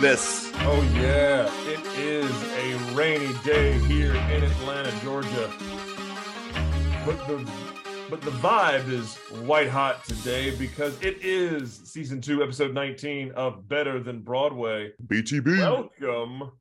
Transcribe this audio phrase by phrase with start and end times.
[0.00, 0.50] do this.
[0.58, 5.50] Oh yeah, it is a rainy day here in Atlanta, Georgia.
[7.04, 7.50] But the
[8.08, 13.68] but the vibe is white hot today because it is season two, episode 19 of
[13.68, 14.92] Better Than Broadway.
[15.06, 15.58] BTB.
[15.58, 16.52] Welcome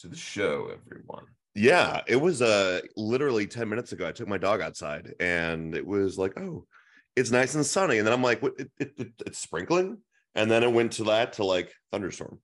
[0.00, 1.24] to the show, everyone.
[1.54, 4.06] yeah, it was uh literally 10 minutes ago.
[4.06, 6.66] I took my dog outside and it was like, oh,
[7.16, 7.96] it's nice and sunny.
[7.98, 9.98] And then I'm like, what it, it, it- it's sprinkling.
[10.34, 12.38] And then it went to that to like thunderstorm.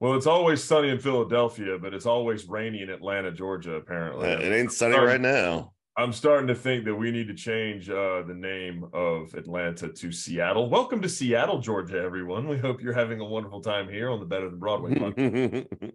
[0.00, 4.28] Well, it's always sunny in Philadelphia, but it's always rainy in Atlanta, Georgia, Uh, apparently.
[4.28, 5.72] it ain't sunny right now.
[5.96, 10.12] I'm starting to think that we need to change uh, the name of Atlanta to
[10.12, 10.70] Seattle.
[10.70, 12.46] Welcome to Seattle, Georgia, everyone.
[12.46, 15.66] We hope you're having a wonderful time here on the Better Than Broadway podcast.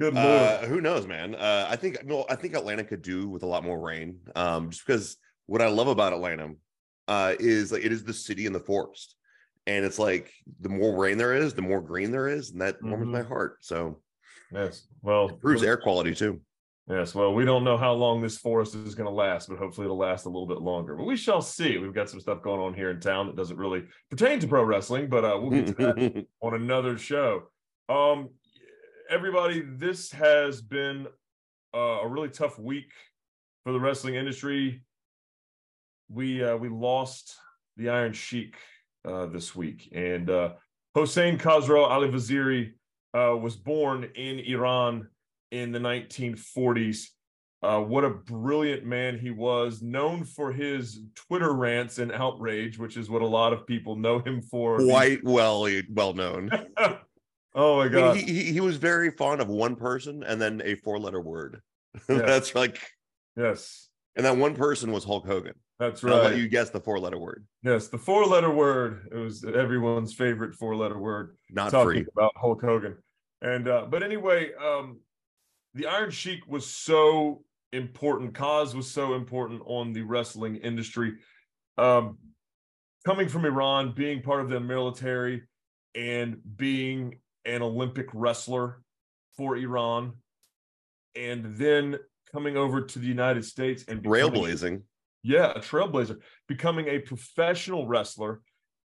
[0.00, 0.16] Good lord.
[0.16, 1.36] uh, who knows, man?
[1.36, 4.18] Uh, I think no, I think Atlanta could do with a lot more rain.
[4.34, 6.54] Um, just because what I love about Atlanta
[7.06, 9.14] uh, is like it is the city in the forest,
[9.76, 12.82] and it's like the more rain there is, the more green there is, and that
[12.82, 13.10] warms Mhm.
[13.12, 13.58] my heart.
[13.60, 14.00] So
[14.52, 14.86] yes.
[15.02, 16.40] Well, improves air quality too.
[16.88, 17.14] yes.
[17.14, 19.96] Well, we don't know how long this forest is going to last, but hopefully it'll
[19.96, 20.96] last a little bit longer.
[20.96, 21.78] But we shall see.
[21.78, 24.64] We've got some stuff going on here in town that doesn't really pertain to pro
[24.64, 26.26] wrestling, but uh, we'll get to that.
[26.40, 27.44] on another show.
[27.88, 28.30] Um,
[29.08, 31.06] everybody, this has been
[31.72, 32.90] uh, a really tough week
[33.62, 34.82] for the wrestling industry.
[36.08, 37.36] We uh, we lost
[37.76, 38.56] the Iron Sheik
[39.04, 40.50] uh, this week, and uh,
[40.94, 42.72] Hossein Khosrow Ali Vaziri
[43.14, 45.08] uh, was born in Iran
[45.50, 47.06] in the 1940s.
[47.62, 52.96] Uh, what a brilliant man he was, known for his Twitter rants and outrage, which
[52.96, 54.78] is what a lot of people know him for.
[54.78, 56.50] Quite well, well known.
[57.54, 58.16] oh my I god!
[58.16, 61.20] mean, he, he he was very fond of one person and then a four letter
[61.20, 61.60] word.
[62.08, 62.18] Yeah.
[62.18, 62.80] That's like,
[63.36, 65.54] yes, and that one person was Hulk Hogan.
[65.80, 66.36] That's I'll let right.
[66.36, 67.46] you guess the four letter word.
[67.62, 69.08] Yes, the four-letter word.
[69.10, 71.38] It was everyone's favorite four-letter word.
[71.48, 72.06] Not talking free.
[72.14, 72.98] about Hulk Hogan.
[73.40, 75.00] And uh, but anyway, um,
[75.72, 77.42] the Iron Sheik was so
[77.72, 78.34] important.
[78.34, 81.14] Cause was so important on the wrestling industry.
[81.78, 82.18] Um,
[83.06, 85.44] coming from Iran, being part of the military,
[85.94, 88.82] and being an Olympic wrestler
[89.34, 90.12] for Iran,
[91.16, 91.96] and then
[92.30, 94.82] coming over to the United States and becoming- Railblazing.
[95.22, 98.40] Yeah, a trailblazer, becoming a professional wrestler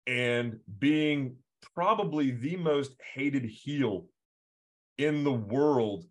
[0.06, 1.37] and being
[1.75, 4.06] probably the most hated heel
[4.98, 6.04] in the world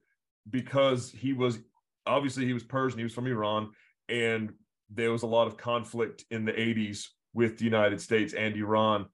[0.49, 1.59] because he was
[2.07, 3.71] obviously he was Persian, he was from Iran,
[4.09, 4.51] and
[4.89, 9.05] there was a lot of conflict in the 80s with the United States and Iran.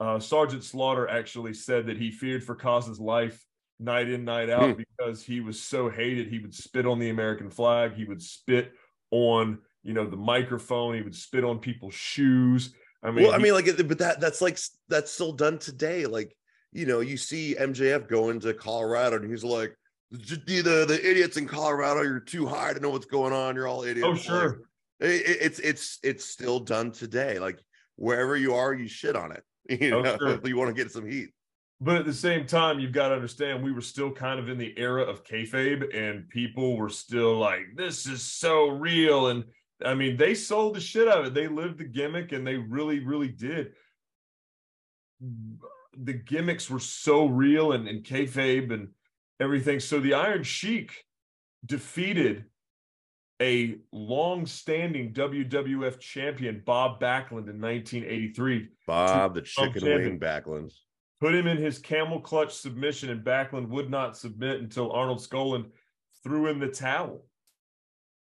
[0.00, 3.42] Uh, Sergeant Slaughter actually said that he feared for Cos's life
[3.78, 4.82] night in, night out Hmm.
[4.98, 6.28] because he was so hated.
[6.28, 8.72] He would spit on the American flag, he would spit
[9.10, 12.74] on you know the microphone, he would spit on people's shoes.
[13.02, 14.58] I mean, well, I mean, like, but that that's like
[14.88, 16.06] that's still done today.
[16.06, 16.34] Like,
[16.72, 19.76] you know, you see MJF going to Colorado, and he's like,
[20.16, 23.54] "J- "The the, the idiots in Colorado, you're too high to know what's going on.
[23.54, 24.60] You're all idiots." oh sure,
[25.00, 27.38] it- it- it's it's it's still done today.
[27.38, 27.60] Like
[27.96, 29.42] wherever you are, you shit on it.
[29.80, 30.40] You Oh, know, sure.
[30.44, 31.28] you want to get some heat.
[31.80, 34.56] But at the same time, you've got to understand we were still kind of in
[34.58, 39.44] the era of kayfabe, and people were still like, "This is so real." And
[39.84, 41.34] I mean, they sold the shit out of it.
[41.34, 43.72] They lived the gimmick, and they really, really did.
[45.96, 48.88] The gimmicks were so real, and, and kayfabe and
[49.40, 49.80] everything.
[49.80, 51.04] So the Iron Sheik
[51.64, 52.44] defeated
[53.42, 60.72] a long-standing WWF champion, Bob Backlund, in 1983 Bob the chicken wing Backlund.
[61.20, 65.66] put him in his camel clutch submission, and Backlund would not submit until Arnold Skaaland
[66.22, 67.26] threw in the towel.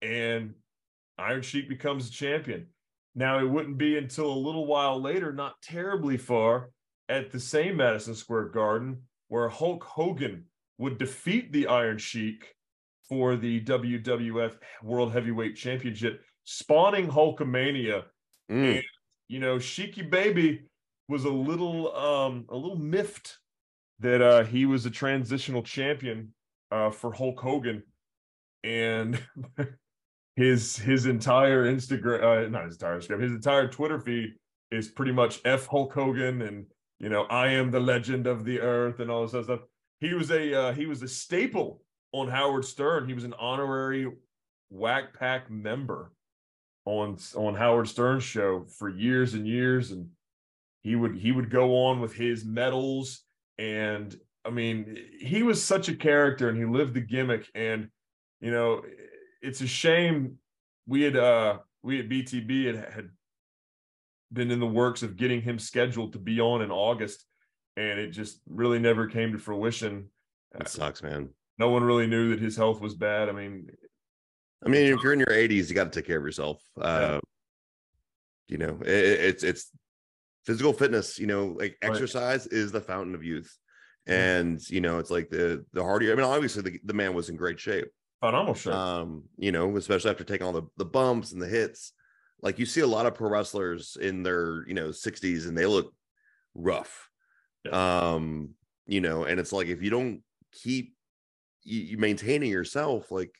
[0.00, 0.54] And
[1.18, 2.66] Iron Sheik becomes a champion.
[3.14, 6.70] Now, it wouldn't be until a little while later, not terribly far,
[7.08, 10.44] at the same Madison Square Garden, where Hulk Hogan
[10.78, 12.54] would defeat the Iron Sheik
[13.08, 18.04] for the WWF World Heavyweight Championship, spawning Hulkamania
[18.50, 18.76] Mm.
[18.76, 18.84] And-
[19.28, 20.64] you know, Sheiky Baby
[21.08, 23.38] was a little um a little miffed
[24.00, 26.34] that uh he was a transitional champion
[26.70, 27.82] uh for Hulk Hogan
[28.64, 29.22] and
[30.36, 34.34] his his entire Instagram uh, not his entire Instagram his entire Twitter feed
[34.70, 36.66] is pretty much F Hulk Hogan and
[36.98, 39.60] you know I am the legend of the earth and all this other stuff.
[40.00, 41.82] He was a uh, he was a staple
[42.12, 43.06] on Howard Stern.
[43.06, 44.10] He was an honorary
[44.70, 46.12] Whack Pack member
[46.84, 50.08] on on Howard Stern's show for years and years, and
[50.82, 53.22] he would he would go on with his medals,
[53.58, 57.88] and I mean he was such a character, and he lived the gimmick, and
[58.40, 58.82] you know
[59.42, 60.38] it's a shame
[60.86, 63.10] we had uh we at BTB had had
[64.32, 67.26] been in the works of getting him scheduled to be on in August,
[67.76, 70.08] and it just really never came to fruition.
[70.58, 71.28] It sucks, man.
[71.58, 73.28] No one really knew that his health was bad.
[73.28, 73.68] I mean,
[74.64, 76.62] I mean, if you're in your 80s, you got to take care of yourself.
[76.80, 77.20] Uh,
[78.48, 79.70] You know, it, it's it's
[80.44, 81.18] physical fitness.
[81.18, 81.90] You know, like Right.
[81.90, 83.56] exercise is the fountain of youth,
[84.08, 84.12] Mhm.
[84.12, 86.10] and you know, it's like the the harder.
[86.12, 87.88] I mean, obviously, the, the man was in great shape.
[88.26, 88.72] Phenomenal shape.
[88.74, 91.92] Um, you know, especially after taking all the the bumps and the hits.
[92.40, 95.66] Like you see a lot of pro wrestlers in their you know 60s, and they
[95.66, 95.94] look
[96.54, 97.08] rough.
[97.70, 98.54] Um,
[98.86, 100.22] you know, and it's like if you don't
[100.52, 100.94] keep
[101.62, 103.30] you, you maintaining yourself, like,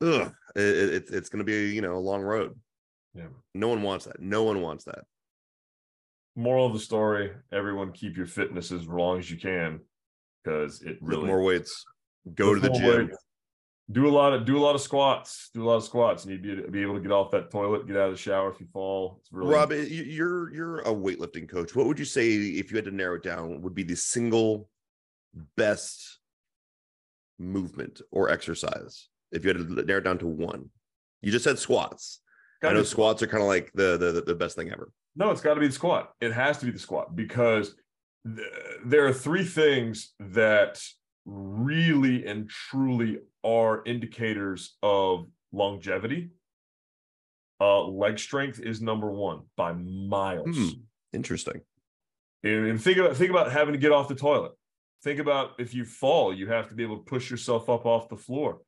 [0.00, 2.58] ugh, it, it- it's it's going to be you know a long road.
[3.14, 3.26] Yeah.
[3.54, 4.20] No one wants that.
[4.20, 5.04] No one wants that.
[6.36, 9.80] Moral of the story: Everyone keep your fitness as long as you can,
[10.42, 11.84] because it really more weights.
[12.34, 13.08] Go to the gym.
[13.08, 13.18] weights.
[13.90, 15.48] Do a lot of do a lot of squats.
[15.54, 16.24] Do a lot of squats.
[16.24, 18.50] and you'd be, be able to get off that toilet, get out of the shower
[18.52, 19.16] if you fall.
[19.20, 21.74] It's really Rob, you- you're you're a weightlifting coach.
[21.74, 23.62] What would you say if you had to narrow it down?
[23.62, 24.68] Would be the single
[25.56, 26.18] best
[27.38, 30.68] movement or exercise if you had to narrow it down to one?
[31.22, 32.20] You just said squats.
[32.62, 34.90] I Gotta know be- squats are kind of like the, the the best thing ever.
[35.16, 36.12] No, it's got to be the squat.
[36.20, 37.74] It has to be the squat because
[38.26, 38.46] th-
[38.84, 40.80] there are three things that
[41.28, 46.30] really and truly are indicators of longevity.
[47.60, 50.56] Uh, leg strength is number one by miles.
[50.56, 50.68] Hmm.
[51.12, 51.60] Interesting.
[52.44, 54.52] And, and think about think about having to get off the toilet.
[55.02, 58.08] Think about if you fall, you have to be able to push yourself up off
[58.08, 58.60] the floor.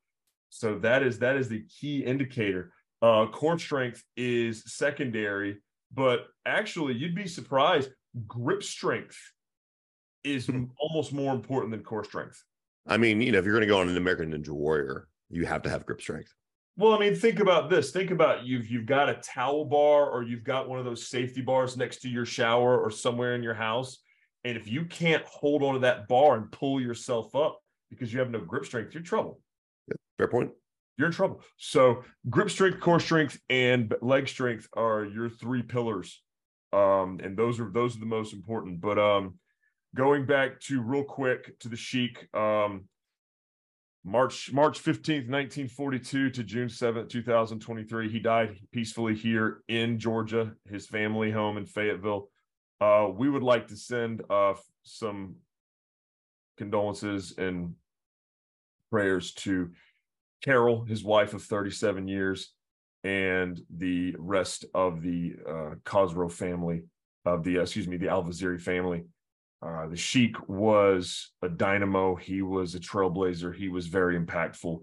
[0.50, 2.72] So that is that is the key indicator.
[3.00, 5.58] Uh, core strength is secondary,
[5.94, 7.90] but actually, you'd be surprised.
[8.26, 9.16] Grip strength
[10.24, 10.64] is Hmm.
[10.78, 12.42] almost more important than core strength.
[12.86, 15.46] I mean, you know, if you're going to go on an American Ninja Warrior, you
[15.46, 16.34] have to have grip strength.
[16.76, 17.90] Well, I mean, think about this.
[17.90, 21.42] Think about you've you've got a towel bar or you've got one of those safety
[21.42, 23.98] bars next to your shower or somewhere in your house.
[24.44, 27.60] And if you can't hold onto that bar and pull yourself up
[27.90, 29.40] because you have no grip strength, you're in trouble.
[30.16, 30.52] Fair point.
[30.96, 31.42] You're in trouble.
[31.58, 36.22] So grip strength, core strength, and leg strength are your three pillars.
[36.72, 38.80] Um, and those are those are the most important.
[38.80, 39.34] But um
[39.94, 42.84] going back to real quick to the Sheik, um
[44.02, 48.10] March March 15th, 1942 to June 7th, 2023.
[48.10, 52.28] He died peacefully here in Georgia, his family home in Fayetteville.
[52.80, 54.54] Uh, we would like to send uh,
[54.84, 55.36] some
[56.56, 57.74] condolences and
[58.90, 59.70] prayers to
[60.42, 62.54] Carol, his wife of 37 years,
[63.04, 66.84] and the rest of the uh, Cosgrove family,
[67.26, 69.04] of the, uh, excuse me, the Alvaziri family.
[69.62, 72.14] Uh, the Sheik was a dynamo.
[72.16, 73.54] He was a trailblazer.
[73.54, 74.80] He was very impactful.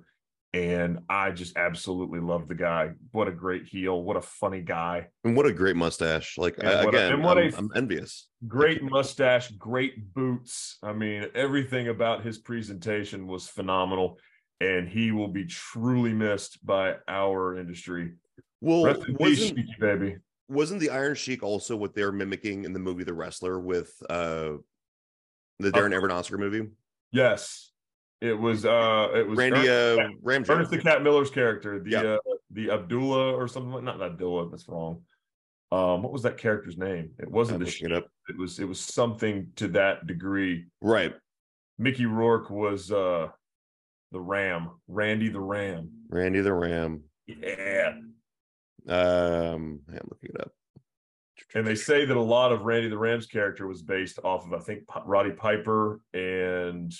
[0.53, 2.91] And I just absolutely love the guy.
[3.11, 4.01] What a great heel.
[4.01, 5.07] What a funny guy.
[5.23, 6.37] And what a great mustache.
[6.37, 8.29] Like, And I- what a- again, and what I'm, a- I'm envious.
[8.47, 10.77] Great mustache, great boots.
[10.81, 14.19] I mean, everything about his presentation was phenomenal.
[14.61, 18.13] And he will be truly missed by our industry.
[18.61, 20.15] Well, Rest in peace, wasn't, baby.
[20.49, 24.53] Wasn't the Iron Sheik also what they're mimicking in the movie The Wrestler with uh
[25.59, 26.69] the Darren Aronofsky movie?
[27.11, 27.71] Yes.
[28.21, 30.53] It was uh it was Randy Ernest, uh.
[30.53, 32.01] Ernest the Cat Miller's character, the Yeah.
[32.01, 32.17] uh
[32.51, 35.01] the Abdullah or something like not Abdullah, that's wrong.
[35.71, 37.11] Um, what was that character's name?
[37.19, 37.87] It wasn't I'm the Sheik.
[37.87, 38.07] it up.
[38.29, 40.65] It was it was something to that degree.
[40.81, 41.13] Right.
[41.77, 43.27] Mickey Rourke was uh
[44.11, 45.89] the Ram, Randy the Ram.
[46.09, 47.03] Randy the Ram.
[47.27, 47.99] Yeah.
[48.87, 50.51] Um, I'm looking it up.
[51.53, 54.53] And they say that a lot of Randy the Ram's character was based off of,
[54.53, 56.93] I think, Roddy Piper and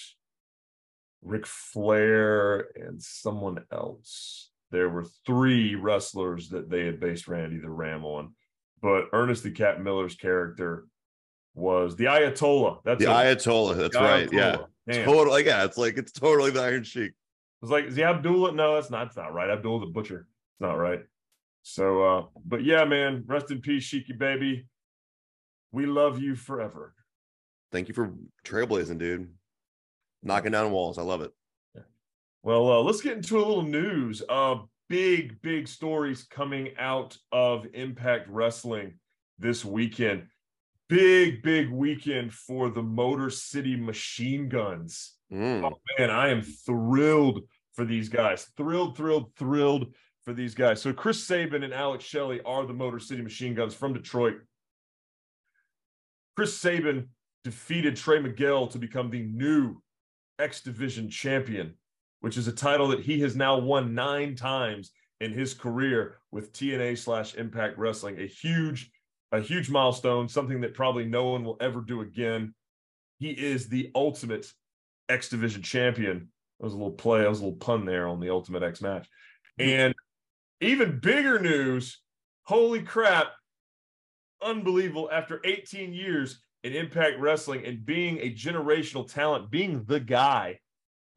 [1.21, 4.51] Ric Flair and someone else.
[4.71, 8.33] There were three wrestlers that they had based Randy the Ram on.
[8.81, 10.87] But Ernest the Cat Miller's character
[11.55, 12.79] was the Ayatollah.
[12.83, 13.13] That's the it.
[13.13, 13.75] Ayatollah.
[13.75, 14.29] That's The right.
[14.31, 14.55] Yeah.
[14.55, 14.67] Ayatollah.
[14.89, 15.05] Damn.
[15.05, 15.45] Totally.
[15.45, 15.65] Yeah.
[15.65, 17.13] It's like it's totally the Iron Sheik.
[17.61, 18.51] It's like, is he Abdullah?
[18.51, 19.05] No, that's not.
[19.05, 19.49] That's not right.
[19.49, 20.27] Abdullah the butcher.
[20.53, 21.01] It's not right.
[21.69, 24.65] So, uh, but yeah, man, rest in peace, Shiki baby.
[25.73, 26.95] We love you forever.
[27.73, 28.13] Thank you for
[28.45, 29.29] trailblazing, dude.
[30.23, 30.97] Knocking down walls.
[30.97, 31.31] I love it.
[32.41, 34.23] Well, uh, let's get into a little news.
[34.29, 38.93] Uh, big, big stories coming out of Impact Wrestling
[39.37, 40.27] this weekend.
[40.87, 45.15] Big, big weekend for the Motor City Machine Guns.
[45.33, 45.69] Mm.
[45.69, 47.41] Oh, man, I am thrilled
[47.73, 48.45] for these guys.
[48.55, 49.93] Thrilled, thrilled, thrilled
[50.27, 50.81] for these guys.
[50.81, 54.33] So Chris Sabin and Alex Shelley are the Motor City Machine Guns from Detroit.
[56.35, 57.07] Chris Sabin
[57.45, 59.81] defeated Trey Miguel to become the new
[60.37, 61.75] X Division champion,
[62.19, 64.91] which is a title that he has now won nine times
[65.21, 68.19] in his career with TNA slash Impact Wrestling.
[68.19, 68.91] A huge,
[69.31, 72.53] a huge milestone, something that probably no one will ever do again.
[73.17, 74.51] he is the ultimate
[75.07, 76.27] X Division champion.
[76.59, 78.81] That was a little play, that was a little pun there on the Ultimate X
[78.81, 79.07] match.
[79.57, 79.95] And
[80.61, 82.01] even bigger news
[82.47, 83.27] holy crap,
[84.41, 85.09] unbelievable.
[85.11, 90.59] After 18 years in Impact Wrestling and being a generational talent, being the guy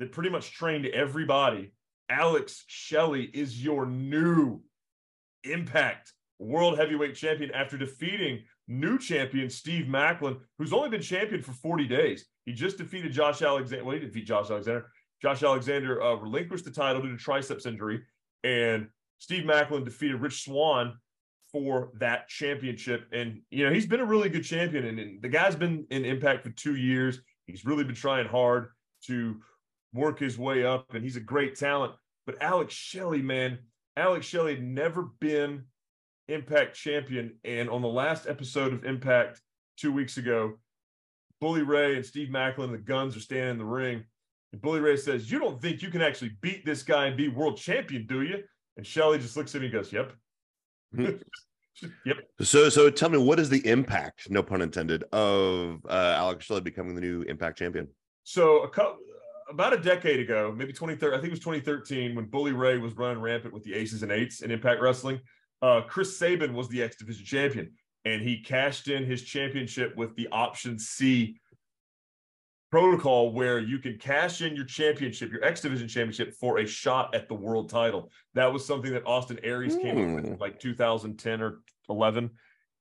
[0.01, 1.73] that pretty much trained everybody,
[2.09, 4.61] Alex Shelley is your new
[5.45, 11.53] Impact World Heavyweight Champion after defeating new champion Steve Maclin, who's only been champion for
[11.53, 12.27] 40 days.
[12.45, 13.85] He just defeated Josh Alexander.
[13.85, 14.91] Well, he didn't Josh Alexander.
[15.23, 18.03] Josh Alexander uh, relinquished the title due to triceps injury,
[18.43, 18.89] and
[19.21, 20.95] Steve Maclin defeated Rich Swann
[21.53, 23.07] for that championship.
[23.13, 26.05] And you know he's been a really good champion, and, and the guy's been in
[26.05, 27.21] Impact for two years.
[27.47, 28.69] He's really been trying hard
[29.07, 29.37] to
[29.93, 31.93] work his way up, and he's a great talent.
[32.27, 33.59] But Alex Shelley, man,
[33.97, 35.65] Alex Shelley had never been
[36.29, 37.37] Impact champion.
[37.45, 39.41] And on the last episode of Impact
[39.77, 40.55] two weeks ago,
[41.41, 44.05] Bully Ray and Steve Maclin, the guns are standing in the ring.
[44.53, 47.29] And Bully Ray says, You don't think you can actually beat this guy and be
[47.29, 48.45] world champion, do you?
[48.77, 50.13] And Shelley just looks at me and goes, Yep.
[52.05, 52.17] yep.
[52.41, 56.61] So, so tell me, what is the impact, no pun intended, of uh, Alex Shelley
[56.63, 57.89] becoming the new Impact champion?
[58.25, 58.99] So, a couple,
[59.49, 62.95] about a decade ago, maybe 2013, I think it was 2013, when Bully Ray was
[62.95, 65.21] running rampant with the Aces and Eights in Impact Wrestling
[65.63, 67.73] uh, Chris Sabin was the X Division champion,
[68.05, 71.39] and he cashed in his championship with the Option C
[72.71, 77.15] protocol where you can cash in your championship, your X Division championship, for a shot
[77.15, 78.11] at the world title.
[78.35, 79.83] That was something that Austin Aries mm.
[79.83, 80.41] came up with in hmm.
[80.41, 82.31] like 2010 or 11,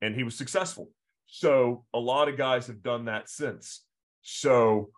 [0.02, 0.90] and he was successful.
[1.28, 3.84] So a lot of guys have done that since.
[4.22, 4.90] So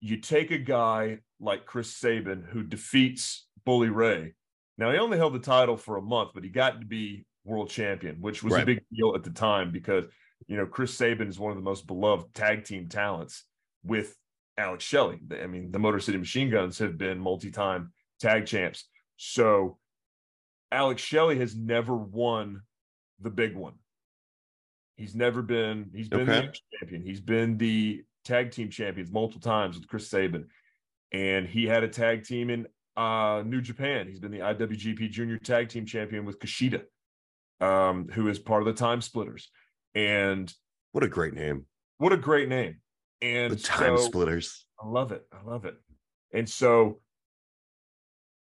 [0.00, 4.34] you take a guy like Chris Sabin who defeats Bully Ray
[4.78, 7.68] now he only held the title for a month, but he got to be world
[7.68, 8.62] champion, which was right.
[8.62, 10.04] a big deal at the time because
[10.46, 13.44] you know Chris Sabin is one of the most beloved tag team talents
[13.84, 14.14] with
[14.58, 15.20] Alex Shelley.
[15.42, 18.84] I mean, the Motor City Machine Guns have been multi-time tag champs.
[19.16, 19.78] So
[20.70, 22.62] Alex Shelley has never won
[23.20, 23.74] the big one.
[24.96, 26.48] He's never been, he's been okay.
[26.48, 27.02] the champion.
[27.02, 30.46] He's been the tag team champions multiple times with Chris Sabin.
[31.12, 34.08] And he had a tag team in uh, New Japan.
[34.08, 36.82] He's been the IWGP Junior Tag Team Champion with Kushida,
[37.60, 39.48] um, who is part of the Time Splitters.
[39.94, 40.52] And
[40.92, 41.64] what a great name!
[41.98, 42.80] What a great name!
[43.20, 44.66] And the Time so, Splitters.
[44.80, 45.26] I love it.
[45.32, 45.74] I love it.
[46.32, 47.00] And so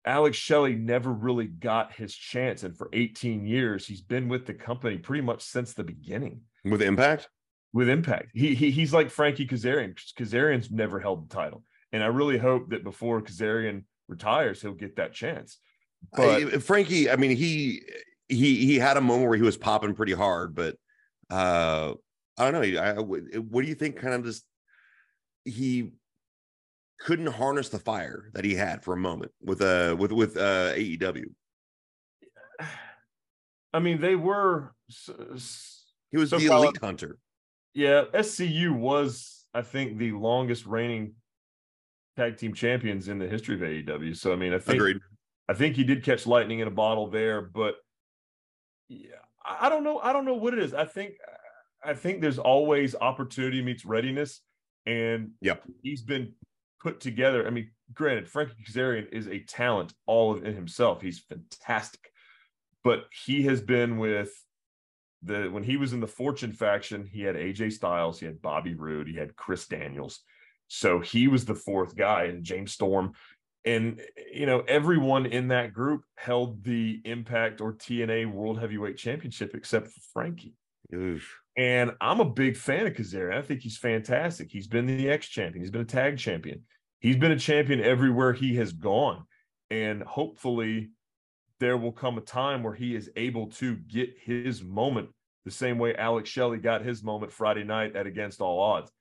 [0.05, 2.63] Alex Shelley never really got his chance.
[2.63, 6.41] And for 18 years, he's been with the company pretty much since the beginning.
[6.63, 7.29] With Impact?
[7.73, 8.31] With Impact.
[8.33, 9.95] He, he he's like Frankie Kazarian.
[10.17, 11.63] Kazarian's never held the title.
[11.91, 15.57] And I really hope that before Kazarian retires, he'll get that chance.
[16.13, 17.81] But I, Frankie, I mean, he
[18.27, 20.75] he he had a moment where he was popping pretty hard, but
[21.29, 21.93] uh
[22.37, 22.81] I don't know.
[22.81, 23.97] I, what do you think?
[23.97, 24.45] Kind of just
[25.45, 25.93] he
[26.99, 30.73] couldn't harness the fire that he had for a moment with uh with with uh
[30.73, 31.25] AEW.
[33.73, 34.73] I mean, they were.
[34.87, 37.17] He was so the elite hunter.
[37.73, 41.13] Yeah, SCU was, I think, the longest reigning
[42.17, 44.17] tag team champions in the history of AEW.
[44.17, 44.97] So I mean, I think Agreed.
[45.47, 47.75] I think he did catch lightning in a bottle there, but
[48.89, 49.99] yeah, I don't know.
[49.99, 50.73] I don't know what it is.
[50.73, 51.13] I think
[51.83, 54.41] I think there's always opportunity meets readiness,
[54.85, 56.33] and yep, he's been
[56.81, 57.45] put together.
[57.45, 61.01] I mean, granted, Frankie Kazarian is a talent all in himself.
[61.01, 62.11] He's fantastic,
[62.83, 64.31] but he has been with
[65.23, 68.73] the when he was in the Fortune faction, he had AJ Styles, he had Bobby
[68.73, 70.21] Roode, he had Chris Daniels.
[70.67, 73.13] So he was the fourth guy, and James Storm.
[73.65, 74.01] And,
[74.33, 79.87] you know, everyone in that group held the Impact or TNA World Heavyweight Championship except
[79.87, 80.55] for Frankie.
[80.93, 81.40] Oof.
[81.57, 83.37] And I'm a big fan of Kazarian.
[83.37, 84.49] I think he's fantastic.
[84.51, 86.63] He's been the X champion, he's been a tag champion,
[86.99, 89.25] he's been a champion everywhere he has gone.
[89.69, 90.91] And hopefully,
[91.59, 95.09] there will come a time where he is able to get his moment
[95.45, 98.91] the same way Alex Shelley got his moment Friday night at Against All Odds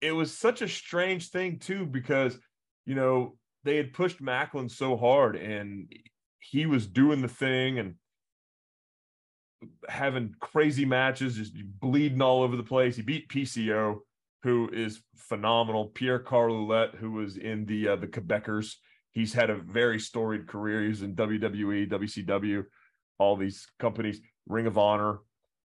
[0.00, 2.38] it was such a strange thing too because
[2.86, 5.92] you know they had pushed Maclin so hard and
[6.38, 7.94] he was doing the thing and
[9.88, 12.96] having crazy matches, just bleeding all over the place.
[12.96, 13.98] He beat PCO,
[14.42, 15.86] who is phenomenal.
[15.86, 18.74] Pierre Carl Ouellet, who was in the uh, the Quebecers.
[19.12, 20.84] He's had a very storied career.
[20.84, 22.64] He's in WWE, WCW,
[23.18, 25.18] all these companies, Ring of Honor,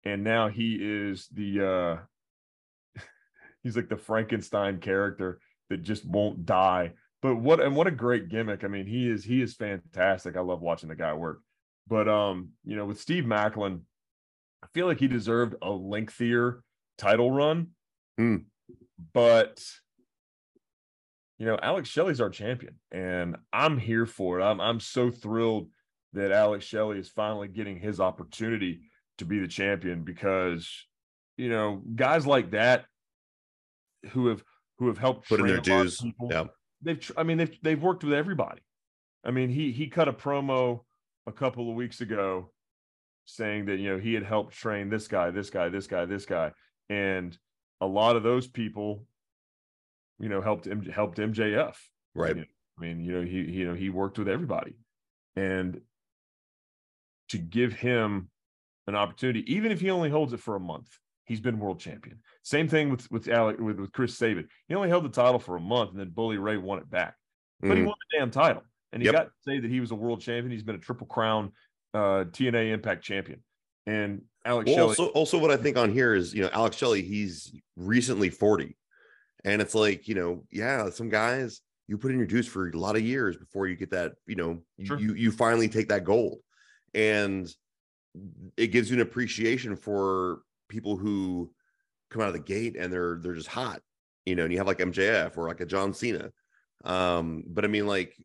[0.04, 2.00] and now he is the
[2.98, 3.02] uh,
[3.64, 6.94] he's like the Frankenstein character that just won't die.
[7.22, 8.64] But what and what a great gimmick.
[8.64, 10.36] I mean, he is he is fantastic.
[10.36, 11.42] I love watching the guy work.
[11.88, 13.82] But um, you know, with Steve Maclin,
[14.64, 16.64] I feel like he deserved a lengthier
[16.98, 17.68] title run.
[18.20, 18.46] Mm.
[19.14, 19.64] But
[21.38, 24.44] you know, Alex Shelley's our champion, and I'm here for it.
[24.44, 25.70] I'm I'm so thrilled
[26.14, 28.82] that Alex Shelley is finally getting his opportunity
[29.18, 30.70] to be the champion because
[31.38, 32.86] you know guys like that
[34.12, 34.44] who have
[34.80, 36.02] who have helped Put in their train a lot of dues.
[36.02, 36.44] people, Yeah.
[36.82, 38.62] they've I mean they've they've worked with everybody.
[39.26, 40.82] I mean he he cut a promo
[41.28, 42.52] a couple of weeks ago
[43.26, 46.26] saying that you know he had helped train this guy, this guy, this guy, this
[46.26, 46.52] guy,
[46.90, 47.38] and
[47.82, 49.06] a lot of those people,
[50.20, 51.76] you know, helped him helped MJF.
[52.14, 52.36] Right.
[52.36, 54.76] You know, I mean, you know, he he- you know he worked with everybody,
[55.36, 55.82] and
[57.30, 58.30] to give him
[58.88, 60.88] an opportunity, even if he only holds it for a month,
[61.26, 62.20] he's been world champion.
[62.44, 64.48] Same thing with with Alec with, with Chris Sabin.
[64.68, 67.16] He only held the title for a month, and then Bully Ray won it back.
[67.62, 67.88] But he Mhm.
[67.88, 68.64] won the damn title,
[68.96, 69.14] and he Yep.
[69.16, 70.52] got to say that he was a world champion.
[70.52, 71.52] He's been a triple crown
[71.94, 73.44] uh, TNA Impact champion,
[73.86, 74.88] and Alex Well, Shelley.
[74.90, 78.76] also, also what I think on here is, you know, Alex Shelley, he's recently 40.
[79.44, 82.78] And it's like, you know, yeah, some guys you put in your dues for a
[82.78, 85.00] lot of years before you get that, you know, you Sure.
[85.00, 86.40] you, you finally take that gold.
[86.94, 87.48] And
[88.58, 91.52] it gives you an appreciation for people who
[92.10, 93.82] come out of the gate and they're they're just hot,
[94.26, 96.32] you know, and you have like MJF or like a John Cena.
[96.84, 98.16] Um, but I mean, like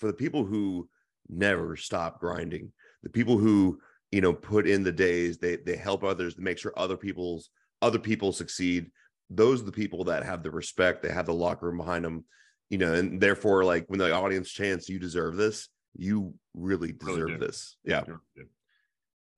[0.00, 0.88] for the people who
[1.28, 3.78] never stop grinding, the people who
[4.10, 7.50] you know put in the days they they help others to make sure other people's
[7.80, 8.90] other people succeed
[9.30, 12.24] those are the people that have the respect they have the locker room behind them
[12.70, 17.20] you know and therefore like when the audience chants you deserve this you really Really
[17.20, 17.38] deserve do.
[17.38, 18.02] this yeah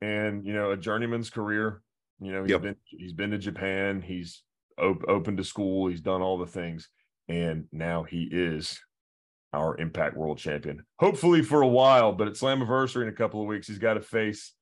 [0.00, 1.82] and you know a journeyman's career
[2.20, 2.62] you know he's Yep.
[2.62, 4.42] been he's been to japan he's
[4.78, 6.88] op- opened to school he's done all the things
[7.28, 8.80] and now he is
[9.52, 13.46] our impact world champion hopefully for a while but at slammiversary in a couple of
[13.46, 14.52] weeks he's got to face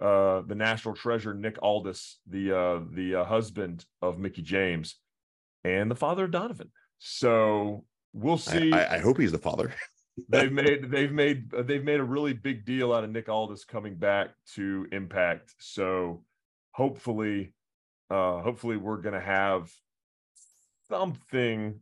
[0.00, 4.96] uh the national treasure nick aldis the uh the uh, husband of mickie james
[5.64, 9.74] and the father of donovan so we'll I, see I, I hope he's the father
[10.28, 13.64] they've made they've made uh, they've made a really big deal out of Nick Aldis
[13.64, 15.54] coming back to Impact.
[15.58, 16.24] So
[16.72, 17.54] hopefully,
[18.10, 19.70] uh hopefully we're gonna have
[20.88, 21.80] something.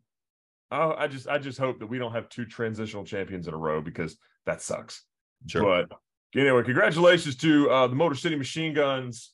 [0.71, 3.57] Oh, I just I just hope that we don't have two transitional champions in a
[3.57, 5.05] row because that sucks.
[5.47, 5.99] sure But
[6.41, 9.33] anyway, congratulations to uh the Motor City Machine Guns.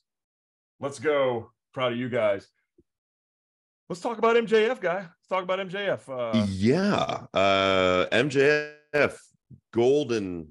[0.79, 1.51] Let's go.
[1.73, 2.47] Proud of you guys.
[3.89, 4.99] Let's talk about MJF, guy.
[4.99, 6.01] Let's talk about MJF.
[6.07, 9.17] Uh, yeah uh mjf
[9.73, 10.47] golden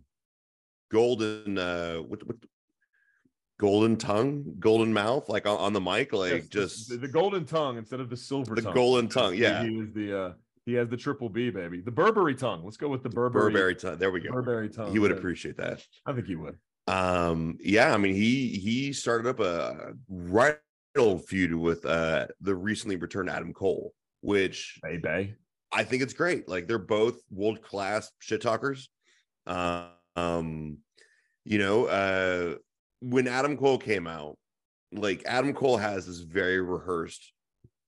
[0.91, 2.37] golden uh what, what
[3.59, 7.45] golden tongue golden mouth like on, on the mic like Yes, just the, the golden
[7.45, 8.75] tongue instead of the silver The tongue.
[8.75, 9.63] golden tongue, yeah.
[9.63, 10.33] He is the uh
[10.67, 11.81] he has the triple B baby.
[11.81, 12.63] The Burberry tongue.
[12.65, 14.93] Let's go with the Burberry burberry tongue there we go Burberry tongue.
[14.93, 16.57] he would appreciate that I think he would.
[16.87, 20.59] um yeah i mean he he started up a right
[20.99, 23.93] old feud with uh the recently returned adam cole
[24.23, 25.35] which Bay Bay.
[25.73, 28.89] i think it's great like they're both world class shit talkers
[29.47, 30.79] uh, um
[31.45, 32.55] you know uh
[33.03, 34.37] when adam cole came out
[34.93, 37.33] like adam cole has this very rehearsed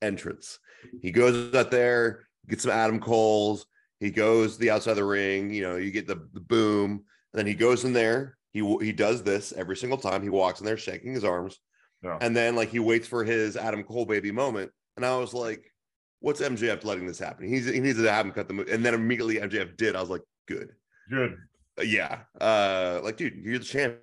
[0.01, 0.59] entrance
[1.01, 3.67] he goes out there gets some adam coles.
[4.01, 7.39] He goes the outside of the ring you know you get the, the boom and
[7.39, 8.37] then he goes in there.
[8.53, 10.23] He he does this every single time.
[10.23, 11.59] He walks in there shaking his arms.
[12.05, 12.19] Yeah.
[12.21, 14.73] and then like he waits for his adam cole baby moment.
[14.97, 15.63] And i was like
[16.19, 17.47] what's mjf letting this happen?
[17.49, 18.65] He's he needs to have him cut the mo-.
[18.69, 19.95] and then immediately mjf did.
[19.97, 20.71] I was like good.
[21.11, 21.37] Good.
[21.79, 22.21] Uh, yeah.
[22.41, 24.01] Uh like dude you're the champion.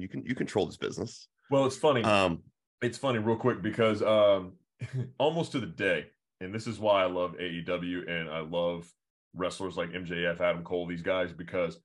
[0.00, 1.28] You can you control this business.
[1.50, 2.02] Well, it's funny.
[2.04, 2.42] um
[2.80, 4.52] it's funny real quick because um
[5.18, 6.06] almost to the day
[6.42, 8.90] and this is why i love aew and i love
[9.34, 11.78] wrestlers like mjf adam cole these guys because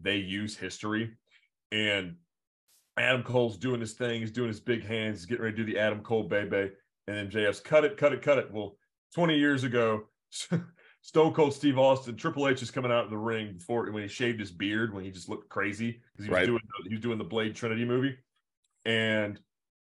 [0.00, 1.10] they use history
[1.72, 2.14] and
[2.96, 5.72] adam cole's doing his thing he's doing his big hands he's getting ready to do
[5.72, 6.70] the adam cole baby
[7.06, 8.76] and then mjf's cut it cut it cut it well
[9.14, 10.04] 20 years ago
[11.02, 14.08] stone cold steve austin triple h is coming out of the ring before when he
[14.08, 16.46] shaved his beard when he just looked crazy because he was Right.
[16.46, 18.16] doing he was doing the blade trinity movie
[18.84, 19.38] and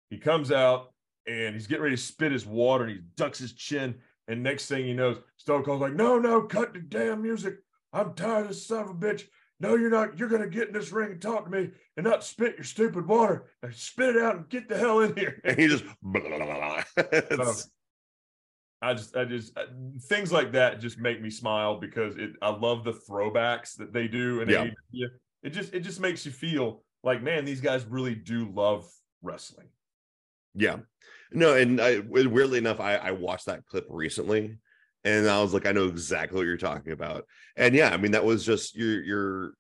[0.10, 0.94] he comes out
[1.28, 3.96] and he's getting ready to spit his water and he ducks his chin.
[4.30, 7.58] And next thing he knows, Stone Cold's like, no, no, cut the damn music.
[7.92, 9.24] I'm tired of this son of a bitch.
[9.60, 10.18] No, you're not.
[10.18, 12.64] You're going to get in this ring and talk to me and not spit your
[12.64, 13.46] stupid water.
[13.64, 15.42] Now spit it out and get the hell in here.
[15.44, 16.84] and he just blah, blah, blah,
[17.36, 17.54] blah.
[18.82, 19.58] I just, I just,
[20.04, 24.08] things like that just make me smile because it, I love the throwbacks that they
[24.08, 24.42] do.
[24.42, 25.08] And Yeah.
[25.44, 28.90] it just, it just makes you feel like, man, these guys really do love
[29.22, 29.68] wrestling.
[30.56, 30.78] Yeah.
[31.32, 34.58] No, and I weirdly enough, I, I watched that clip recently
[35.04, 37.26] and I was like, I know exactly what you're talking about.
[37.56, 39.54] And yeah, I mean, that was just you're you're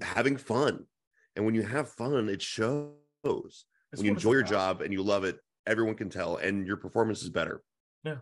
[0.00, 0.84] having fun.
[1.36, 2.94] And when you have fun, it shows.
[3.24, 3.64] It's
[3.96, 4.50] when you enjoy your about.
[4.50, 7.62] job and you love it, everyone can tell, and your performance is better.
[8.04, 8.16] Yeah,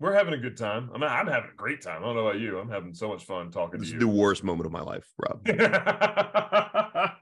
[0.00, 0.90] we're having a good time.
[0.94, 2.02] I mean, I'm having a great time.
[2.02, 2.58] I don't know about you.
[2.58, 4.08] I'm having so much fun talking This to is you.
[4.08, 5.46] the worst moment of my life, Rob.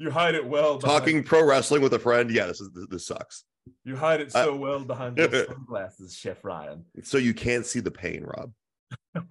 [0.00, 0.78] you hide it well.
[0.78, 2.30] behind- Talking pro wrestling with a friend.
[2.30, 3.44] Yeah, this is this, this sucks.
[3.84, 6.84] You hide it so well behind your sunglasses, Chef Ryan.
[7.02, 8.52] So you can't see the pain, Rob.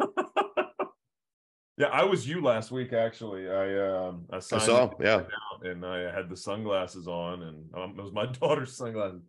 [1.77, 2.91] Yeah, I was you last week.
[2.91, 4.89] Actually, I um I I saw.
[4.99, 5.21] Yeah.
[5.63, 9.21] and I had the sunglasses on, and um, it was my daughter's sunglasses.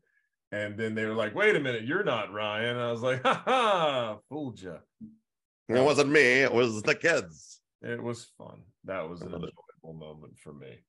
[0.50, 3.42] And then they were like, "Wait a minute, you're not Ryan." I was like, "Ha
[3.46, 4.76] ha, fooled you."
[5.68, 6.40] It wasn't me.
[6.42, 7.60] It was the kids.
[7.82, 8.62] It was fun.
[8.82, 9.52] That was an love it.
[9.84, 10.80] enjoyable moment for me.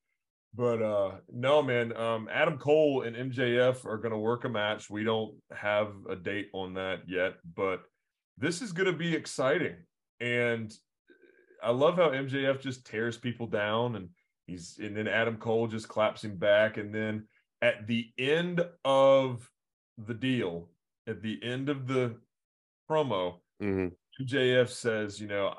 [0.53, 1.95] But uh no, man.
[1.95, 4.89] Um, Adam Cole and MJF are going to work a match.
[4.89, 7.83] We don't have a date on that yet, but
[8.37, 9.77] this is going to be exciting.
[10.19, 10.73] And
[11.63, 14.09] I love how MJF just tears people down, and
[14.45, 17.27] he's and then Adam Cole just claps him back, and then
[17.61, 19.49] at the end of
[19.97, 20.69] the deal,
[21.07, 22.19] at the end of the
[22.89, 23.95] promo, Mhm.
[24.19, 25.55] MJF says, you know,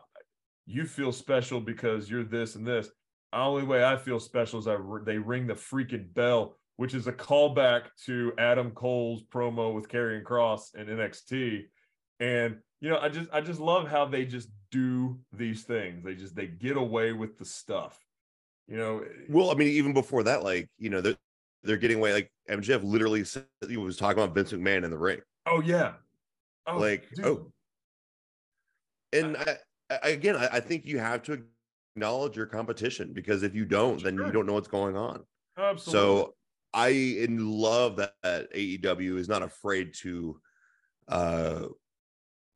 [0.67, 2.91] you feel special because you're this and this.
[3.33, 7.07] The only way I feel special is I they ring the freaking bell, which is
[7.07, 11.65] a callback to Adam Cole's promo with Karrion Kross in NXT.
[12.21, 16.05] And you know, I just I just love how they just do these things.
[16.05, 17.99] They just they get away with the stuff.
[18.69, 21.17] You know, eh, Well, I mean, even before that, like you know, they're
[21.63, 22.13] they're getting away.
[22.13, 25.21] Like MJF literally said he was talking about Vince McMahon in the ring.
[25.47, 25.93] oh yeah.
[26.67, 27.23] Oh, Like, oh.
[27.23, 27.27] dude.
[27.27, 27.53] oh.
[29.15, 29.57] And I,
[29.91, 31.43] I, again, I, I think you have to
[31.97, 34.27] acknowledge your competition because if you don't, then Sure.
[34.27, 35.25] you don't know what's going on.
[35.57, 35.93] absolutely.
[35.93, 36.35] So
[36.73, 40.41] I love that, that AEW is not afraid to,
[41.09, 41.69] uh,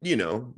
[0.00, 0.54] you know,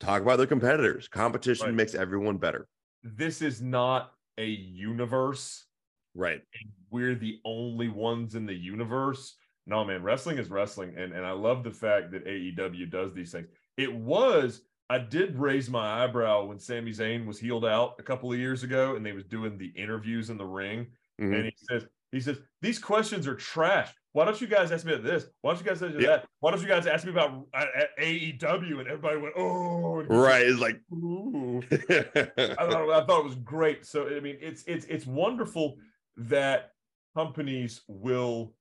[0.00, 1.08] talk about their competitors.
[1.08, 1.74] Competition Right.
[1.74, 2.68] makes everyone better.
[3.04, 5.66] this is not a universe
[6.14, 6.42] Right.
[6.90, 9.36] we're the only ones in the universe.
[9.66, 10.94] No, man, wrestling is wrestling.
[10.96, 13.48] And, and I love the fact that AEW does these things.
[13.76, 14.62] It was,
[14.92, 18.62] I did raise my eyebrow when Sami Zayn was heeled out a couple of years
[18.62, 20.86] ago and they was doing the interviews in the ring.
[21.18, 21.34] Mhm.
[21.34, 23.90] And he says, he says, these questions are trash.
[24.12, 25.24] Why don't you guys ask me about this?
[25.40, 26.08] Why don't you guys ask me Yeah.
[26.16, 26.26] that?
[26.40, 28.80] Why don't you guys ask me about uh, uh, AEW?
[28.80, 30.46] And everybody went, oh, and he said, Right.
[30.46, 33.86] It's like "Ooh." I thought, I thought it was great.
[33.86, 35.78] So I mean, it's it's it's wonderful
[36.18, 36.72] that
[37.16, 38.52] companies will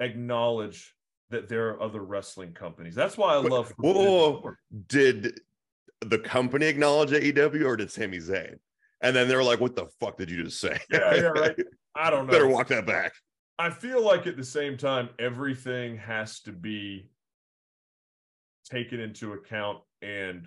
[0.00, 0.94] acknowledge
[1.30, 2.94] that there are other wrestling companies.
[2.94, 3.72] That's why I love.
[3.76, 4.54] whoa, whoa, whoa.
[4.88, 5.40] Did
[6.00, 8.58] the company acknowledge AEW or did Sami Zayn?
[9.00, 11.56] And then they were like, "What the fuck did you just say?" Yeah, yeah, right.
[11.94, 12.32] I don't know.
[12.32, 13.12] Better walk that back.
[13.58, 17.10] I feel like at the same time, everything has to be
[18.64, 20.46] taken into account and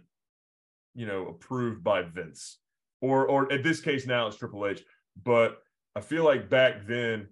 [0.95, 2.57] you know approved by Vince,
[2.99, 4.83] or or at this case now it's Triple H.
[5.23, 5.59] But
[5.95, 7.27] I feel like back then,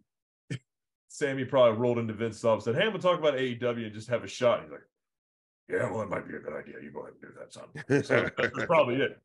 [1.20, 3.94] Sami probably rolled into Vince's office and said, "Hey, I'm gonna talk about AEW and
[3.94, 4.82] just have a shot." He's like,
[5.68, 6.76] "Yeah, well, it might be a good idea.
[6.82, 9.20] You go ahead and do that, son." So that's probably it.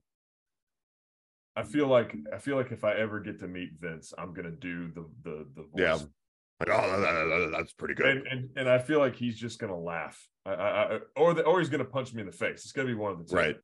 [1.56, 4.50] I feel like I feel like if I ever get to meet Vince, I'm gonna
[4.50, 5.70] do the the the voice.
[5.76, 5.94] Yeah.
[6.60, 8.06] Like, oh, that- that- that- that's pretty good.
[8.06, 11.42] and, and and I feel like he's just gonna laugh, I, I, I, or the,
[11.44, 12.64] or he's gonna punch me in the face.
[12.64, 13.36] It's gonna be one of the two.
[13.36, 13.56] Right.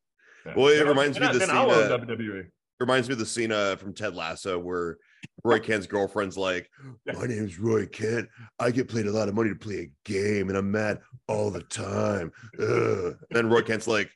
[0.46, 0.54] Yeah.
[0.56, 2.46] Well, it I- reminds me of the scene, WWE.
[2.80, 4.96] Reminds me of the scene uh, from Ted Lasso where
[5.44, 6.70] Roy Kent's girlfriend's like,
[7.06, 8.28] "My name's Roy Kent.
[8.58, 11.50] I get paid a lot of money to play a game, and I'm mad all
[11.50, 12.66] the time." Ugh.
[12.68, 14.10] And then Roy Kent's like,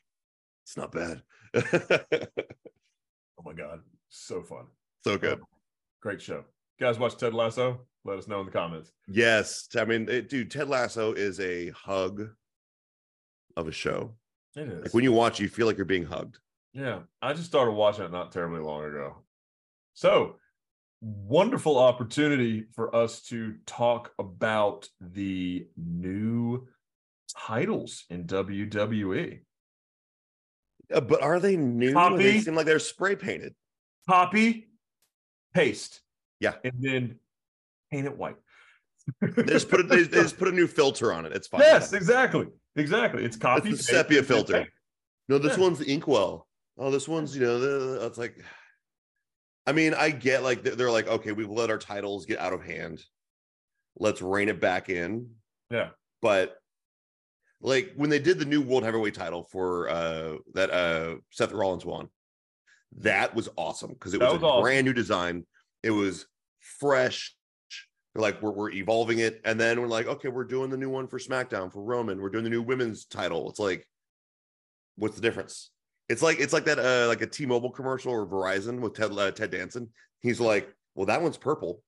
[0.65, 1.21] "It's not bad."
[3.37, 4.65] Oh my god, so fun,
[5.03, 5.39] so good.
[6.01, 6.43] great show.
[6.79, 7.81] You guys watch Ted Lasso?
[8.03, 8.91] Let us know in the comments.
[9.07, 12.29] Yes, I mean, it, dude, Ted Lasso is a hug
[13.55, 14.15] of a show.
[14.55, 14.83] It is.
[14.83, 16.39] Like when you watch, you feel like you're being hugged.
[16.75, 19.15] Yeah, I just started watching it not terribly long ago.
[19.93, 20.35] So,
[21.01, 26.67] wonderful opportunity for us to talk about the new
[27.47, 29.39] titles in WWE.
[30.93, 31.93] Uh, but are they new?
[32.17, 33.55] They seem like they're spray painted.
[34.09, 34.67] Copy,
[35.53, 36.01] paste.
[36.41, 36.55] Yeah.
[36.65, 37.15] And then
[37.89, 38.35] paint it white.
[39.21, 39.87] They just put it.
[39.87, 41.31] They, they just put a new filter on it.
[41.31, 41.61] It's fine.
[41.61, 42.47] yes, exactly.
[42.75, 43.23] Exactly.
[43.23, 43.69] It's copy.
[43.69, 44.67] It's sepia filter.
[45.29, 45.63] No, this Yeah.
[45.63, 46.47] one's Inkwell.
[46.77, 47.99] Oh, this one's you know.
[48.01, 48.37] It's like.
[49.67, 52.63] I mean, I get like they're, like, okay, we've let our titles get out of
[52.63, 53.03] hand.
[53.97, 55.31] Let's rein it back in.
[55.71, 55.89] Yeah.
[56.21, 56.55] But
[57.61, 61.83] like when they did the new world heavyweight title for uh that uh Seth Rollins
[61.83, 62.09] won,
[62.99, 64.61] that was awesome because it was, was a awesome.
[64.61, 65.47] brand new design.
[65.81, 66.27] It was
[66.59, 67.35] fresh.
[68.13, 70.89] They're like we're, we're evolving it, and then we're like, okay, we're doing the new
[70.89, 72.21] one for SmackDown for Roman.
[72.21, 73.49] We're doing the new women's title.
[73.49, 73.87] It's like,
[74.95, 75.71] what's the difference?
[76.07, 79.31] It's like it's like that uh like a T-Mobile commercial or Verizon with Ted uh,
[79.31, 79.89] Ted Danson.
[80.21, 81.81] He's like, well, that one's purple,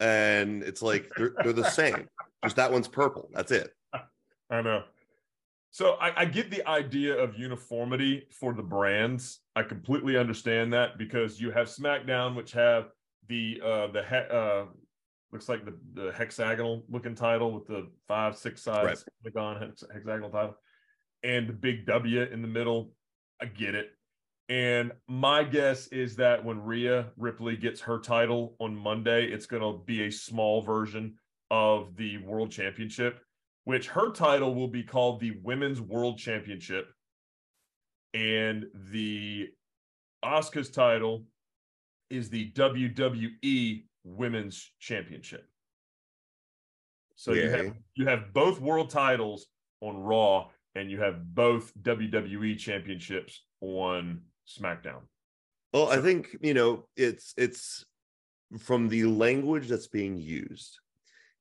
[0.00, 2.08] and it's like they're, they're the same.
[2.42, 3.30] Just that one's purple.
[3.32, 3.70] That's it.
[4.50, 4.84] I know.
[5.70, 9.40] So I, I, get the idea of uniformity for the brands.
[9.56, 12.90] I completely understand that because you have SmackDown, which have
[13.28, 14.64] the uh the he, uh
[15.32, 18.98] looks like the, the hexagonal looking title with the five six sides right.
[19.24, 20.56] hexagon hexagonal title,
[21.22, 22.90] and the big W in the middle.
[23.42, 23.90] I get it.
[24.48, 29.62] And my guess is that when Rhea Ripley gets her title on Monday, it's going
[29.62, 31.14] to be a small version
[31.50, 33.20] of the World Championship
[33.64, 36.88] which her title will be called the Women's World Championship.
[38.14, 39.48] And the
[40.24, 41.24] Asuka's title
[42.10, 45.48] is the WWE Women's Championship.
[47.14, 49.46] So you have you have both world titles
[49.80, 55.02] on Raw and you have both WWE championships on SmackDown.
[55.72, 57.84] Well, I think, you know, it's it's
[58.58, 60.78] from the language that's being used.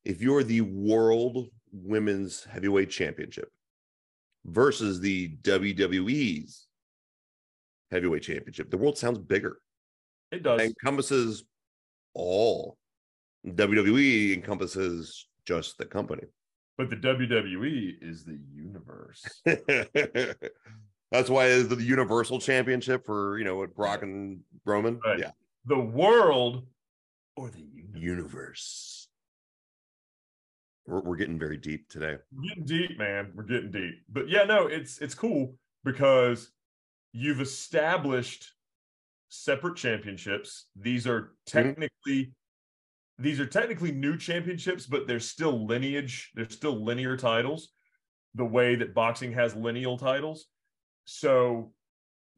[0.06, 3.50] If you're the world Women's Heavyweight Championship
[4.46, 6.68] versus the WWE's
[7.92, 8.72] Heavyweight Championship.
[8.72, 9.58] The world sounds bigger.
[10.32, 10.62] It does.
[10.62, 11.44] It encompasses
[12.14, 12.78] all.
[13.46, 16.24] WWE encompasses just the company.
[16.82, 19.24] But the WWE is the universe.
[21.12, 25.00] That's why it's the Universal Championship for you know what Brock and Roman.
[25.06, 25.20] Right.
[25.20, 25.32] Yeah.
[25.66, 26.66] The world
[27.36, 28.02] or the universe.
[28.02, 29.08] universe.
[30.88, 32.16] We're, we're getting very deep today.
[32.36, 33.32] We're getting deep, man.
[33.36, 34.02] We're getting deep.
[34.10, 36.50] But yeah, no, it's it's cool because
[37.14, 38.54] you've established
[39.30, 40.66] separate championships.
[40.76, 41.60] These are mm-hmm.
[41.60, 42.32] technically.
[43.22, 46.32] These are technically new championships, but they're still lineage.
[46.36, 47.70] They're still linear titles,
[48.36, 50.48] the way that boxing has lineal titles.
[51.06, 51.74] So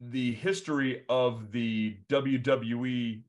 [0.00, 3.22] the history of the WWE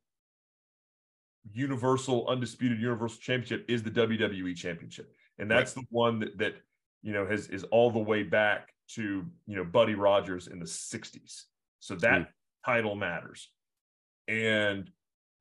[1.54, 5.12] universal undisputed universal championship is the WWE championship.
[5.38, 5.86] And that's right.
[5.86, 6.54] the one that that
[7.04, 10.66] you know has is all the way back to you know Buddy Rogers in the
[10.66, 11.44] 60s.
[11.80, 12.28] So that mm.
[12.66, 13.50] title matters.
[14.28, 14.90] And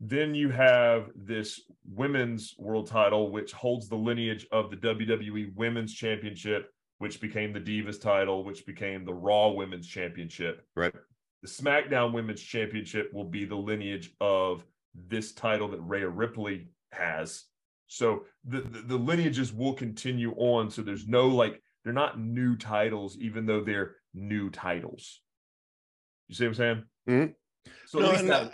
[0.01, 5.95] then you have this women's world title, which holds the lineage of the WWE Women's
[5.95, 10.67] Championship, which became the Divas title, which became the Raw Women's Championship.
[10.75, 10.95] Right.
[11.43, 17.45] The SmackDown Women's Championship will be the lineage of this title that Rhea Ripley has.
[17.87, 20.71] So the, the, the lineages will continue on.
[20.71, 25.21] So there's no like they're not new titles, even though they're new titles.
[26.29, 26.83] You see what I'm saying?
[27.09, 27.33] Mm-hmm.
[27.87, 28.53] So no, at, least that,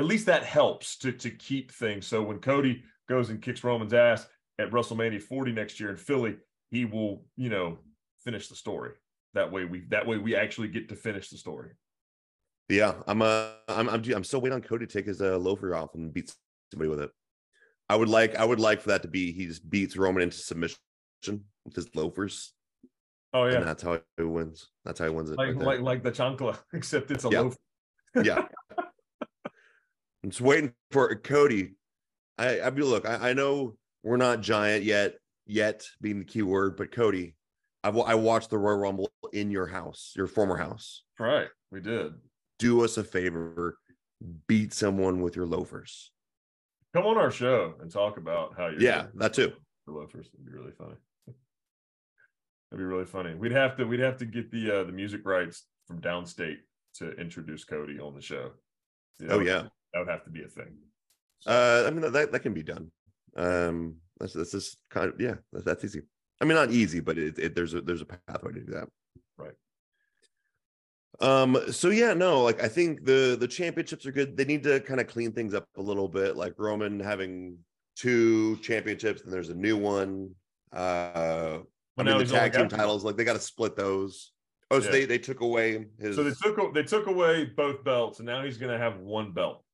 [0.00, 2.06] at least that helps to to keep things.
[2.06, 4.26] So when Cody goes and kicks Roman's ass
[4.58, 6.36] at WrestleMania 40 next year in Philly,
[6.70, 7.78] he will, you know,
[8.24, 8.92] finish the story.
[9.34, 11.72] That way we that way we actually get to finish the story.
[12.70, 15.74] Yeah, I'm uh, I'm I'm I'm still waiting on Cody to take his uh, loafer
[15.74, 16.32] off and beat
[16.72, 17.10] somebody with it.
[17.90, 20.38] I would like I would like for that to be he just beats Roman into
[20.38, 20.78] submission
[21.26, 22.54] with his loafers.
[23.34, 24.68] Oh yeah, and that's how he wins.
[24.84, 25.36] That's how he wins it.
[25.36, 27.40] Like right like like the chancla, except it's a yeah.
[27.40, 27.56] loaf.
[28.24, 28.46] yeah.
[30.22, 31.74] I'm just waiting for Cody.
[32.38, 35.14] I I mean, look, I, I know we're not giant yet,
[35.46, 37.34] yet being the key word, but Cody,
[37.84, 41.02] I've I watched the Royal Rumble in your house, your former house.
[41.18, 42.12] Right, we did
[42.60, 43.78] do us a favor,
[44.46, 46.12] beat someone with your loafers.
[46.94, 49.52] Come on our show and talk about how you Yeah, that too.
[49.86, 50.96] The loafers would be really funny.
[52.70, 53.34] That'd be really funny.
[53.34, 56.58] We'd have to we'd have to get the uh the music rights from downstait
[56.94, 58.50] to introduce Cody on the show.
[59.28, 59.64] oh yeah.
[59.92, 60.76] That would have to be a thing.
[61.46, 62.90] Uh I mean that that can be done.
[63.36, 66.02] Um that's that's just kind of yeah, that's, that's easy.
[66.40, 68.88] I mean not easy, but it, it there's a there's a pathway to do that.
[69.36, 69.54] Right.
[71.20, 74.36] Um, so yeah, no, like I think the the championships are good.
[74.36, 77.58] They need to kind of clean things up a little bit, like Roman having
[77.96, 80.30] two championships, and there's a new one.
[80.72, 81.58] Uh
[81.98, 84.32] I mean, the tag team titles, like they got to split those.
[84.70, 84.92] Oh, so yeah.
[84.92, 86.16] they they took away his.
[86.16, 89.64] So they took they took away both belts, and now he's gonna have one belt.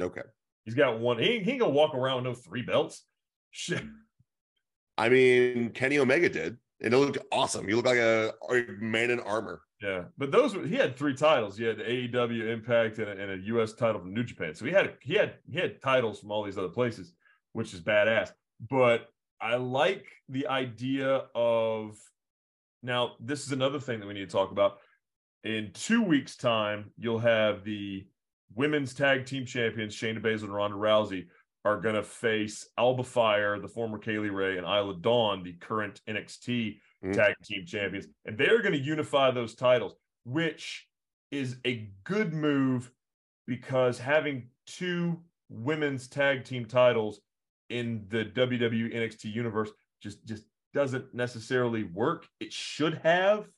[0.00, 0.22] Okay.
[0.64, 1.18] He's got one.
[1.18, 3.04] He, he ain't gonna walk around with no three belts.
[3.50, 3.82] Shit.
[4.98, 7.68] I mean, Kenny Omega did, and it looked awesome.
[7.68, 9.60] He looked like a, a man in armor.
[9.80, 11.56] Yeah, but those were, he had three titles.
[11.56, 13.74] He had the AEW Impact and a, and a U.S.
[13.74, 14.54] title from New Japan.
[14.54, 17.12] So he had he had he had titles from all these other places,
[17.52, 18.30] which is badass.
[18.68, 19.08] But
[19.40, 21.96] I like the idea of
[22.82, 23.12] now.
[23.20, 24.78] This is another thing that we need to talk about.
[25.44, 28.06] In two weeks' time, you'll have the
[28.54, 31.26] women's tag team champions Shayna Baszler and Ronda Rousey
[31.64, 35.54] are going to face Alba Fyre, the former Kay Lee Ray, and Isla Dawn, the
[35.54, 37.12] current NXT mm-hmm.
[37.12, 40.86] tag team champions, and they're going to unify those titles, which
[41.32, 42.90] is a good move
[43.46, 47.20] because having two women's tag team titles
[47.68, 52.26] in the WWE NXT universe just just doesn't necessarily work.
[52.38, 53.48] It should have,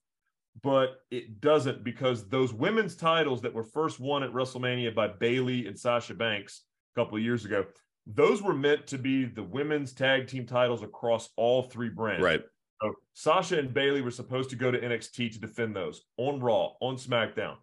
[0.62, 5.66] but it doesn't because those women's titles that were first won at WrestleMania by Bayley
[5.66, 6.62] and Sasha Banks
[6.94, 7.66] a couple of years ago,
[8.06, 12.22] those were meant to be the women's tag team titles across all three brands.
[12.22, 12.42] Right.
[12.82, 16.72] So Sasha and Bayley were supposed to go to NXT to defend those on Raw,
[16.80, 17.56] on SmackDown,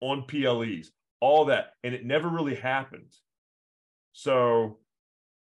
[0.00, 3.12] on PLEs, all that, and it never really happened.
[4.12, 4.78] So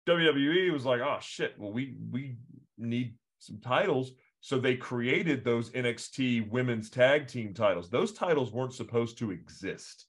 [0.09, 1.55] WWE was like, "Oh shit!
[1.59, 2.37] Well, we we
[2.77, 7.91] need some titles." So they created those NXT Women's Tag Team titles.
[7.91, 10.07] Those titles weren't supposed to exist,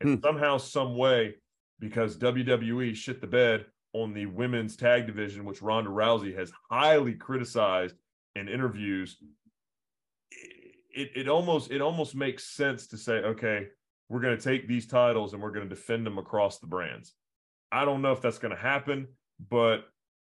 [0.00, 0.22] and Hmm.
[0.22, 1.36] somehow, some way,
[1.80, 7.14] because WWE shit the bed on the women's tag division, which Ronda Rousey has highly
[7.14, 7.96] criticized
[8.36, 9.16] in interviews,
[10.30, 13.68] it, it almost it almost makes sense to say, okay,
[14.08, 17.14] we're going to take these titles and we're going to defend them across the brands.
[17.70, 19.08] I don't know if that's going to happen,
[19.50, 19.84] but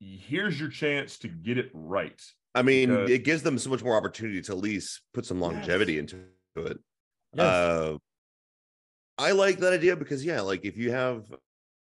[0.00, 2.20] here's your chance to get it right.
[2.54, 5.40] I mean, Because- it gives them so much more opportunity to at least put some
[5.40, 6.24] longevity into
[6.56, 6.78] it.
[7.38, 7.96] Uh,
[9.18, 11.24] I like that idea because yeah, like if you have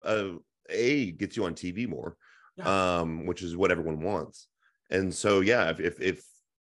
[0.03, 0.37] a
[0.69, 2.17] a gets you on TV more,
[2.63, 4.49] um, which is what everyone wants,
[4.91, 6.25] and so yeah, if if, if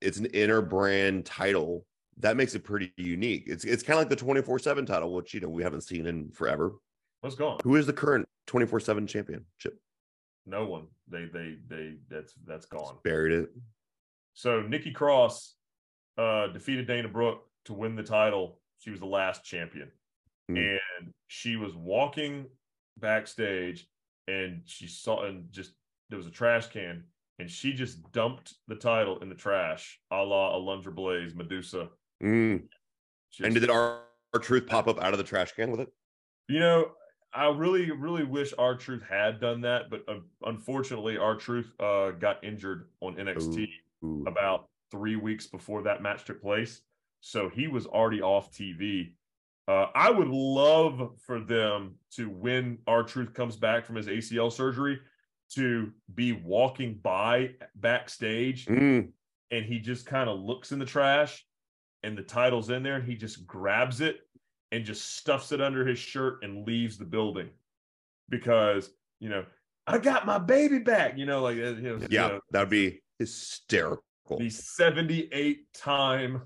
[0.01, 1.85] it's an inner brand title,
[2.19, 3.45] that makes it pretty unique.
[3.47, 5.83] It's it's kind of like the twenty four seven title, which you know we haven't
[5.83, 6.73] seen in forever.
[7.21, 7.59] What's gone?
[7.65, 9.79] Who is the current twenty four seven championship?
[10.47, 10.87] No one.
[11.09, 12.97] They they they that's that's gone.
[13.05, 13.51] Buried it.
[14.35, 15.55] So Nikki Cross
[16.19, 18.61] uh defeated Dana Brooke to win the title.
[18.79, 19.91] She was the last champion.
[20.49, 20.57] Hmm.
[20.57, 22.47] And she was walking
[22.99, 23.89] backstage
[24.29, 25.73] and she saw and just
[26.09, 27.05] there was a trash can
[27.39, 31.89] and she just dumped the title in the trash, a la Alundra Blaze, Medusa.
[32.23, 32.63] Mm.
[33.31, 34.01] Just- And did our,
[34.35, 35.93] R-Truth pop up out of the trash can with it?
[36.49, 36.93] You know,
[37.35, 42.89] I really, really wish R-Truth had done that, but uh, unfortunately, R-Truth uh, got injured
[43.01, 43.67] on NXT Ooh.
[44.27, 46.81] About three weeks before that match took place,
[47.21, 49.15] so he was already off TV.
[49.69, 54.99] Uh, I would love for them to, when R-Truth comes back from his ACL surgery,
[55.55, 59.13] to be walking by backstage Mm.
[59.51, 61.45] and he just kind of looks in the trash
[62.03, 64.21] and the title's in there and he just grabs it
[64.71, 67.51] and just stuffs it under his shirt and leaves the building
[68.31, 69.45] because you know
[69.87, 72.61] i got my baby back you know like uh, you know, you Yeah, know, that
[72.61, 74.03] would be hysterical.
[74.39, 76.43] the 78 time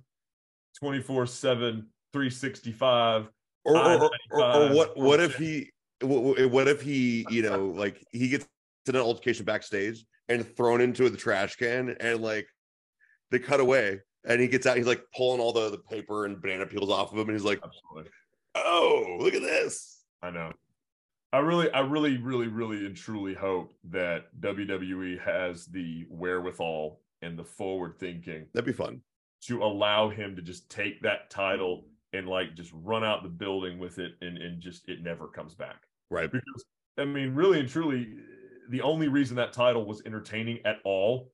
[0.79, 3.29] 24 7 365
[3.65, 5.71] or, or, or, or, or I-95 what what if he
[6.03, 8.47] what, if he you know like he gets
[8.85, 12.47] to an altercation backstage and thrown into the trash can and like
[13.31, 16.41] they cut away and he gets out he's like pulling all the, the paper and
[16.41, 18.11] banana peels off of him and he's like absolutely.
[18.55, 20.03] Oh look at this.
[20.23, 20.53] I know
[21.33, 27.39] i really i really really really and truly hope that wwe has the wherewithal and
[27.39, 29.01] the forward thinking that'd be fun
[29.43, 33.79] to allow him to just take that title and like just run out the building
[33.79, 35.83] with it and, and just it never comes back.
[36.11, 36.65] right Because
[36.99, 38.09] I mean, really and truly,
[38.71, 41.33] the only reason that title was entertaining at all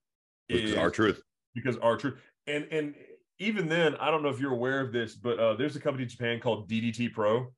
[0.49, 1.23] is R-Truth
[1.55, 2.15] because R-Truth.
[2.47, 2.95] And and
[3.39, 6.03] even then, I don't know if you're aware of this, but uh, there's a company
[6.05, 7.53] in Japan called DDT Pro,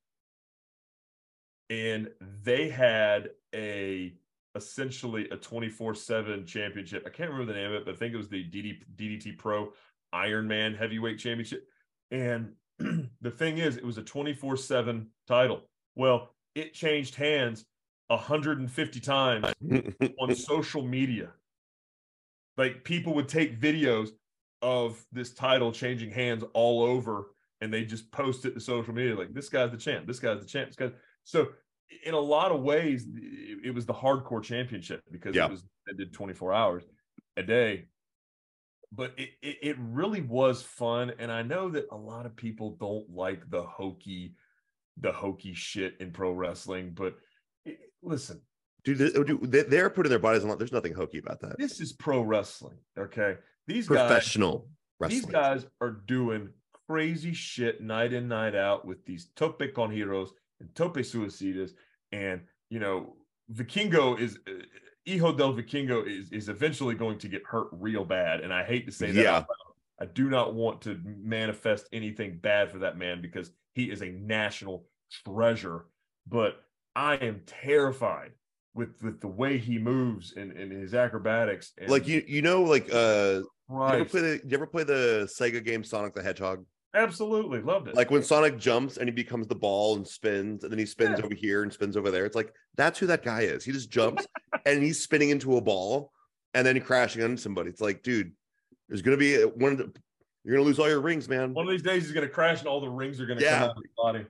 [1.70, 2.10] and
[2.42, 4.14] they had a
[4.54, 7.04] essentially a 24/7 championship.
[7.06, 9.38] I can't remember the name of it, but I think it was the DD, DDT
[9.38, 9.72] Pro
[10.12, 11.68] Iron Man Heavyweight Championship.
[12.10, 15.62] And the thing is, it was a 24/7 title.
[15.96, 17.64] Well, it changed hands
[18.08, 19.52] 150 times
[20.20, 21.32] on social media.
[22.56, 24.10] Like people would take videos
[24.62, 29.14] of this title changing hands all over and they just post it to social media
[29.16, 30.94] like this guy's the champ, this guy's the champ, this guy.
[31.24, 31.48] So
[32.04, 33.06] in a lot of ways,
[33.64, 35.46] it, was the hardcore championship because Yeah.
[35.46, 36.84] it was it did 24 hours
[37.36, 37.86] a day.
[38.92, 41.12] But it, it it really was fun.
[41.18, 44.34] And I know that a lot of people don't like the hokey,
[44.98, 47.16] the hokey shit in pro wrestling, but
[47.64, 48.40] it, listen,
[48.84, 52.20] dude, they- they're putting their bodies on there's nothing hokey about that this is pro
[52.22, 52.78] wrestling.
[52.98, 53.36] Okay.
[53.66, 54.68] These guys professional
[55.00, 56.50] wrestling these guys are doing
[56.88, 60.28] crazy shit night in, night out with these tope con hilo
[60.60, 61.72] and tope suicidas.
[62.12, 63.16] And, you know,
[63.52, 64.62] Vikingo is, uh,
[65.06, 68.40] Hijo del Vikingo is, is eventually going to get hurt real bad.
[68.40, 69.22] And I hate to say that.
[69.22, 69.44] Yeah.
[70.00, 74.08] I do not want to manifest anything bad for that man because he is a
[74.08, 74.86] national
[75.24, 75.86] treasure.
[76.26, 76.56] But
[76.96, 78.32] I am terrified
[78.74, 81.72] with, with the way he moves and, and his acrobatics.
[81.78, 83.40] And like you you know like uh
[83.70, 86.64] you ever play the you ever play the Sega game Sonic the Hedgehog
[86.94, 87.94] Absolutely loved it.
[87.94, 91.18] like when Sonic jumps and he becomes the ball and spins, and then he spins
[91.18, 91.24] Yeah.
[91.24, 92.24] over here and spins over there.
[92.24, 93.64] It's like that's who that guy is.
[93.64, 94.26] He just jumps
[94.64, 96.12] and he's spinning into a ball,
[96.54, 97.70] and then crashing on somebody.
[97.70, 98.32] It's like, dude,
[98.88, 99.72] there's gonna be one.
[99.72, 99.92] of the-
[100.44, 101.52] You're gonna lose all your rings, man.
[101.54, 103.58] One of these days he's gonna crash and all the rings are gonna Yeah.
[103.60, 104.26] come out of his body.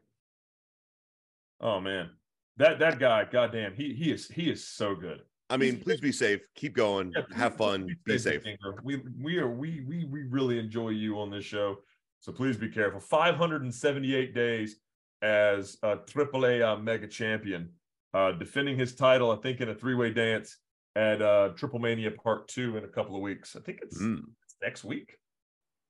[1.61, 2.11] Oh man.
[2.57, 5.23] That that guy, goddamn, he he is he is so good.
[5.51, 6.41] I mean, please be safe.
[6.55, 7.13] Keep going.
[7.15, 7.87] Yeah, Have fun.
[8.05, 8.57] Be stay safe.
[8.83, 11.79] We we are we we we really enjoy you on this show.
[12.25, 13.01] So please be careful.
[13.01, 14.77] 578 days
[15.21, 17.69] as a AAA uh, mega champion,
[18.15, 20.57] uh, defending his title, I think, in a three-way dance
[20.97, 23.57] at uh Triple Mania Part Two in a couple of weeks.
[23.57, 24.23] I think it's, Mm.
[24.45, 25.19] it's next week.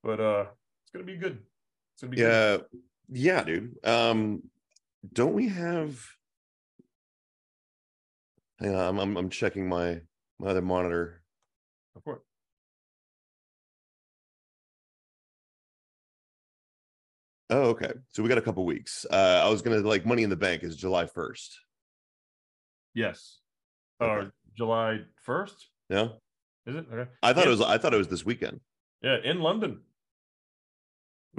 [0.02, 0.46] But uh
[0.82, 1.38] it's gonna be good.
[1.92, 2.64] It's gonna be good.
[3.12, 3.76] Yeah, yeah, dude.
[3.84, 4.42] Um,
[5.12, 6.04] don't we have?
[8.58, 10.00] Hang on, I'm I'm, I'm checking my
[10.40, 11.22] my other monitor.
[11.94, 12.22] Of course.
[17.50, 17.92] Oh, okay.
[18.12, 19.04] So we got a couple weeks.
[19.10, 21.58] Uh, I was gonna like Money in the Bank is July first.
[22.94, 23.38] Yes.
[24.00, 24.26] Uh
[24.56, 25.54] July 1st,
[25.90, 26.08] Yeah,
[26.66, 26.86] is it?
[26.92, 27.10] Okay.
[27.22, 27.46] I thought Yeah.
[27.48, 27.60] it was.
[27.60, 28.60] I thought it was this weekend.
[29.02, 29.80] Yeah, in London.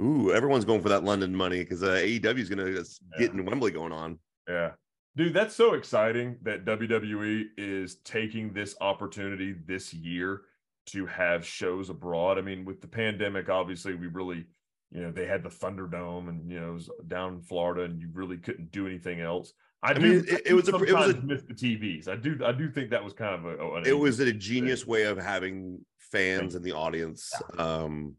[0.00, 3.40] Ooh, everyone's going for that London money because uh, AEW is gonna s- get Yeah.
[3.40, 4.18] in Wembley going on.
[4.46, 4.72] Yeah.
[5.16, 10.42] Dude, that's so exciting that WWE is taking this opportunity this year
[10.86, 12.36] to have shows abroad.
[12.36, 14.44] I mean, with the pandemic, obviously, we really,
[14.90, 18.00] you know, they had the Thunderdome and, you know, it was down in Florida and
[18.00, 19.52] you really couldn't do anything else.
[19.82, 22.08] I, do, mean, it- it was a- it was a- miss the TVs.
[22.08, 24.86] I do, I do think that was kind of a, an It was a genius
[24.86, 27.32] way of having fans in the audience.
[27.58, 28.14] Um,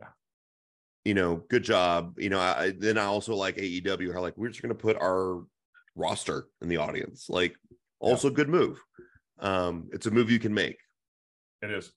[0.00, 0.08] Yeah.
[1.04, 2.18] you know, good job.
[2.18, 4.12] You know, I, I- then I also like AEW.
[4.12, 5.44] How like we're just gonna put our
[5.94, 7.28] roster in the audience.
[7.28, 7.56] Like,
[8.00, 8.82] also good move.
[9.38, 10.78] Um, it's a move you can make.
[11.62, 11.92] It is.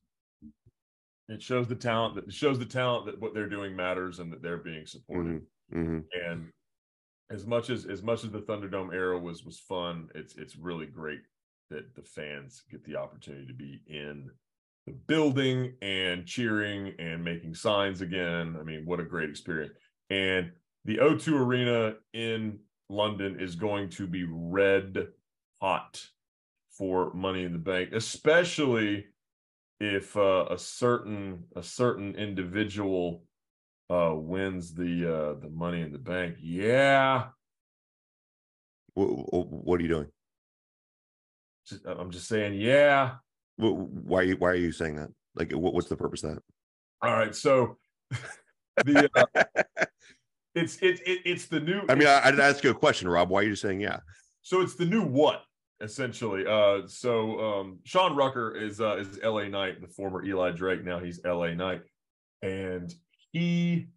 [1.30, 4.32] It shows the talent that it shows the talent that what they're doing matters and
[4.34, 5.36] that they're being supported.
[5.36, 6.06] Mhm, mhm.
[6.14, 6.52] and
[7.30, 10.88] as much as as much as the Thunderdome era was was fun, it's it's really
[10.88, 11.22] great
[11.70, 14.32] that the fans get the opportunity to be in
[14.88, 18.58] the building and cheering and making signs again.
[18.60, 19.74] I mean, what a great experience.
[20.10, 20.54] And
[20.86, 22.60] the O2 Arena in
[22.90, 25.14] London is going to be red
[25.62, 26.10] hot
[26.72, 29.08] for Money in the Bank, especially
[29.80, 33.24] if uh, a certain a certain individual
[33.90, 37.28] uh wins the uh the money in the bank yeah
[38.96, 40.08] Wh- wh- what are you doing?
[41.68, 43.16] just, i'm just saying yeah
[43.58, 45.10] Why are you Why are you saying that?
[45.36, 46.44] Like, what, what's the purpose of that?
[47.02, 47.78] all right so
[48.84, 49.26] the uh,
[50.56, 53.08] it's it, it it's the new I mean, I, I didn't ask you a question,
[53.08, 53.30] Rob.
[53.30, 54.00] Why are you saying yeah?
[54.42, 55.44] so it's the new what
[55.82, 60.84] essentially uh so um shaun ricker is uh is la knight the former eli drake
[60.84, 61.82] now he's la knight
[62.42, 62.94] and
[63.32, 63.88] he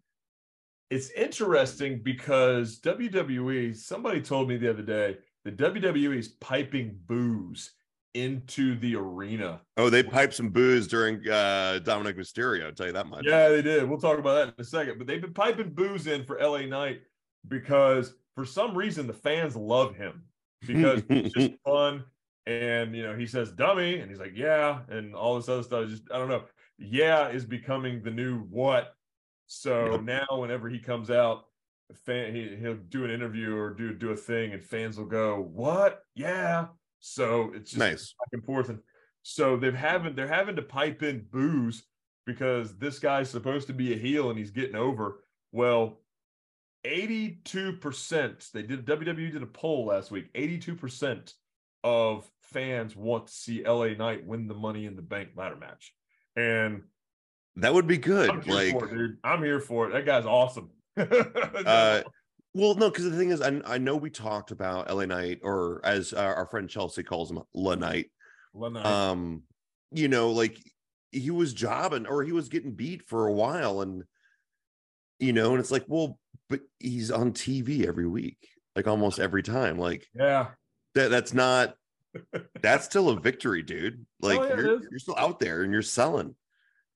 [0.89, 7.71] it's interesting because wwe somebody told me the other day that wwe is piping booze
[8.13, 12.67] into the arena Oh, they piped some booze during uh Dominik Mysterio.
[12.67, 13.25] I'll tell you that much.
[13.25, 13.89] Yeah, they did.
[13.89, 14.99] We'll talk about that in a second.
[14.99, 17.01] But they've been piping booze in for LA Knight
[17.47, 20.25] because for some reason the fans love him
[20.65, 22.03] because it's just fun.
[22.45, 25.89] And you know, he says dummy, and he's like, yeah, and all this other stuff.
[25.89, 26.43] Just I don't know.
[26.77, 28.95] Yeah is becoming the new what.
[29.47, 31.45] So now whenever he comes out,
[32.05, 35.41] fan he, he'll do an interview or do do a thing, and fans will go,
[35.53, 36.03] What?
[36.15, 36.67] Yeah.
[36.99, 38.15] So it's just nice.
[38.19, 38.69] back and forth.
[38.69, 38.79] And
[39.23, 41.83] so they've having they're having to pipe in booze
[42.25, 45.23] because this guy's supposed to be a heel and he's getting over.
[45.51, 45.99] Well,
[46.85, 50.33] 82%, they did WWE did a poll last week.
[50.33, 51.33] 82%
[51.83, 55.93] of fans want to see LA Knight win the money in the bank ladder match.
[56.35, 56.83] And
[57.55, 58.47] That would be I'm good.
[58.47, 59.17] Like, it, dude.
[59.23, 59.93] I'm here for it.
[59.93, 60.71] That guy's awesome.
[60.97, 62.01] uh,
[62.53, 65.81] well, no, because the thing is, I, I know we talked about LA Knight, or
[65.83, 68.11] as our, our friend Chelsea calls him, La Knight.
[68.53, 68.81] Lanai.
[68.83, 69.43] Um,
[69.91, 70.57] you know, like
[71.11, 74.03] he was jobbing or he was getting beat for a while, and
[75.19, 78.37] you know, and it's like, well, but he's on TV every week,
[78.75, 79.77] like almost every time.
[79.77, 80.47] Like yeah.
[80.95, 81.75] that, that's not.
[82.61, 84.05] That's still a victory, dude.
[84.21, 86.35] Like Oh, yeah, you're, you're still out there and you're selling,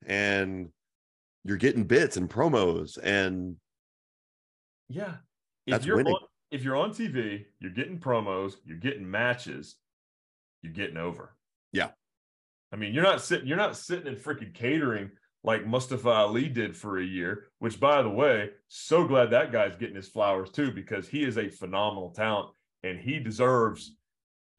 [0.05, 0.69] and
[1.43, 3.55] you're getting bits and promos and
[4.89, 5.15] Yeah.
[5.65, 6.13] If That's you're winning.
[6.13, 6.19] on,
[6.51, 9.75] if you're on TV, you're getting promos, you're getting matches,
[10.61, 11.35] you're getting over.
[11.71, 11.89] Yeah.
[12.71, 15.09] I mean, you're not sitting you're not sitting in freaking catering
[15.43, 19.75] like Mustafa Ali did for a year, which by the way, so glad that guy's
[19.75, 22.49] getting his flowers too because he is a phenomenal talent
[22.83, 23.95] and he deserves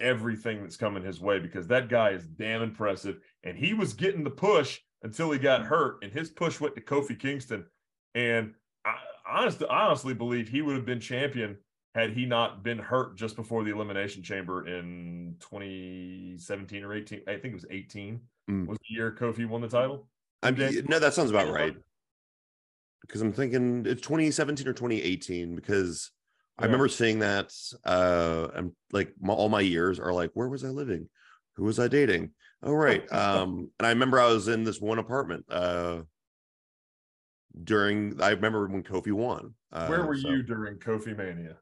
[0.00, 4.22] everything that's coming his way because that guy is damn impressive and he was getting
[4.22, 7.66] the push until he got hurt and his push went to Kofi Kingston
[8.14, 8.54] and
[8.84, 8.94] I
[9.28, 11.56] honestly, honestly believe he would have been champion
[11.94, 17.32] had he not been hurt just before the elimination chamber in 2017 or 18 i
[17.32, 18.66] think it was 18 Mm.
[18.66, 20.08] was the year Kofi won the title.
[20.42, 21.74] I mean, no, that sounds about right.
[23.02, 25.54] Because I'm thinking it's 2017 or 2018.
[25.54, 26.10] Because
[26.58, 27.52] I remember seeing that.
[27.84, 31.08] Uh, I'm like my, all my years are like, where was I living?
[31.56, 32.30] Who was I dating?
[32.62, 33.04] Oh, right.
[33.12, 35.44] Um, and I remember I was in this one apartment.
[35.50, 36.02] Uh,
[37.64, 39.54] during I remember when Kofi won.
[39.72, 41.56] Uh, Where were so you during Kofi Mania?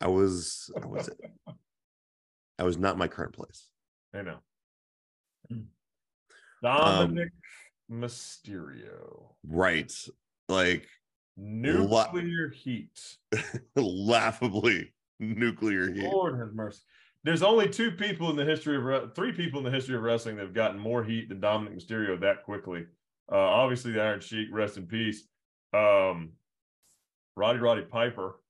[0.00, 0.70] I was.
[0.80, 1.10] I was.
[2.58, 3.70] I was not my current place.
[4.14, 4.38] I know.
[5.50, 5.64] Um,
[6.62, 7.30] Dominik
[7.90, 9.32] Mysterio.
[9.46, 9.92] Right.
[10.48, 10.86] Like
[11.36, 13.16] Nuclear heat.
[13.76, 16.04] laughably nuclear heat.
[16.10, 16.80] Lord have mercy.
[17.24, 20.02] There's only two people in the history of re- three people in the history of
[20.02, 22.86] wrestling that have gotten more heat than Dominik Mysterio that quickly.
[23.30, 25.24] Uh, obviously, the Iron Sheik, rest in peace.
[25.74, 26.30] Um,
[27.36, 28.40] Roddy Roddy Piper.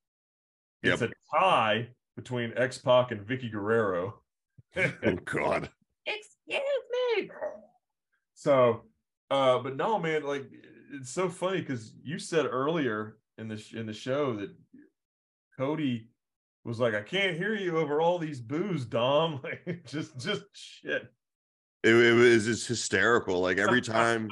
[0.82, 1.10] It's Yep.
[1.10, 4.20] a tie between X Pac and Vickie Guerrero.
[4.76, 5.68] Oh God.
[6.06, 6.60] Excuse
[7.18, 7.28] me.
[8.34, 8.82] So,
[9.30, 10.46] uh, but no, man, like
[10.92, 14.50] it's so funny because you said earlier in the sh- in the show that
[15.58, 16.08] Cody
[16.64, 21.12] was like, "I can't hear you over all these boos, Dom." Like, just just shit.
[21.82, 23.40] It, it was just hysterical.
[23.40, 24.28] Like every time,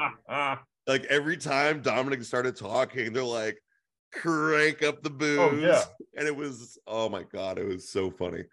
[0.86, 3.58] like every time Dominik started talking, they're like,
[4.12, 5.38] crank up the booze.
[5.38, 5.82] Oh, yeah.
[6.16, 8.44] And it was, oh my God, it was so funny.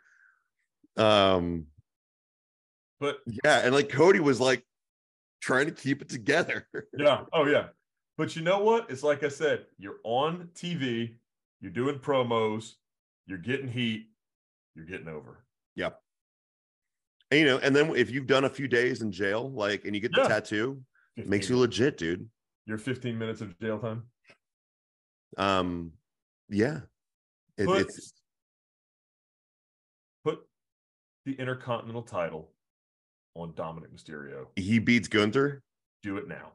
[0.97, 1.65] Um,
[2.99, 4.65] but yeah, and like Cody was like
[5.41, 6.67] trying to keep it together.
[6.97, 7.67] yeah, oh yeah.
[8.17, 8.89] But you know what?
[8.89, 11.15] It's like I said, you're on TV,
[11.59, 12.73] you're doing promos,
[13.27, 14.07] you're getting heat,
[14.73, 15.43] you're getting over.
[15.75, 15.99] Yep.
[17.31, 19.93] And, you know, and then if you've done a few days in jail, like, and
[19.93, 20.81] you get the tattoo,
[21.17, 22.29] it makes you legit, dude.
[22.65, 24.03] your 15 minutes of jail time.
[25.37, 25.91] Um,
[26.49, 26.81] yeah,
[27.57, 28.13] It- Put, it's
[30.23, 30.39] put
[31.25, 32.51] the Intercontinental title
[33.35, 34.47] on Dominik Mysterio.
[34.55, 35.61] he beats Gunther.
[36.01, 36.51] Do it now.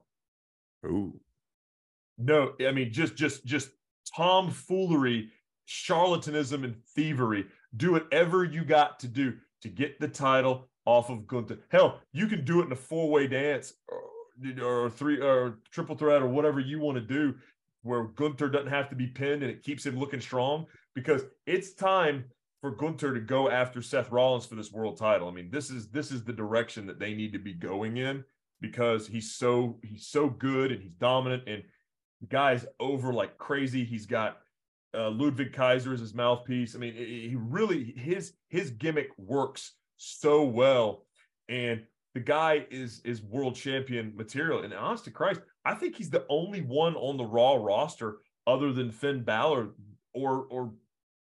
[0.87, 1.21] Ooh,
[2.19, 3.71] No, I mean just just just
[4.17, 5.31] tomfoolery,
[5.69, 7.47] charlatanism, and thievery.
[7.77, 11.59] Do whatever you got to do to get the title off of Gunther.
[11.69, 16.23] Hell, you can do it in a four-way dance or, or three or triple threat
[16.23, 17.35] or whatever you want to do,
[17.83, 20.67] where Gunther doesn't have to be pinned and it keeps him looking strong.
[20.95, 22.25] Because it's time
[22.61, 25.29] for Gunther to go after Seth Rollins for this world title.
[25.29, 28.25] I mean, this is this is the direction that they need to be going in
[28.61, 31.63] because he's so he's so good and he's dominant and
[32.21, 33.85] the guy's over like crazy.
[33.85, 34.39] He's got
[34.95, 36.75] uh, Ludwig Kaiser as his mouthpiece.
[36.75, 41.07] I mean, he really his his gimmick works so well,
[41.49, 41.83] and
[42.15, 44.63] the guy is is world champion material.
[44.63, 48.73] And honest to Christ, I think he's the only one on the Raw roster other
[48.73, 49.71] than Finn Balor
[50.13, 50.75] or or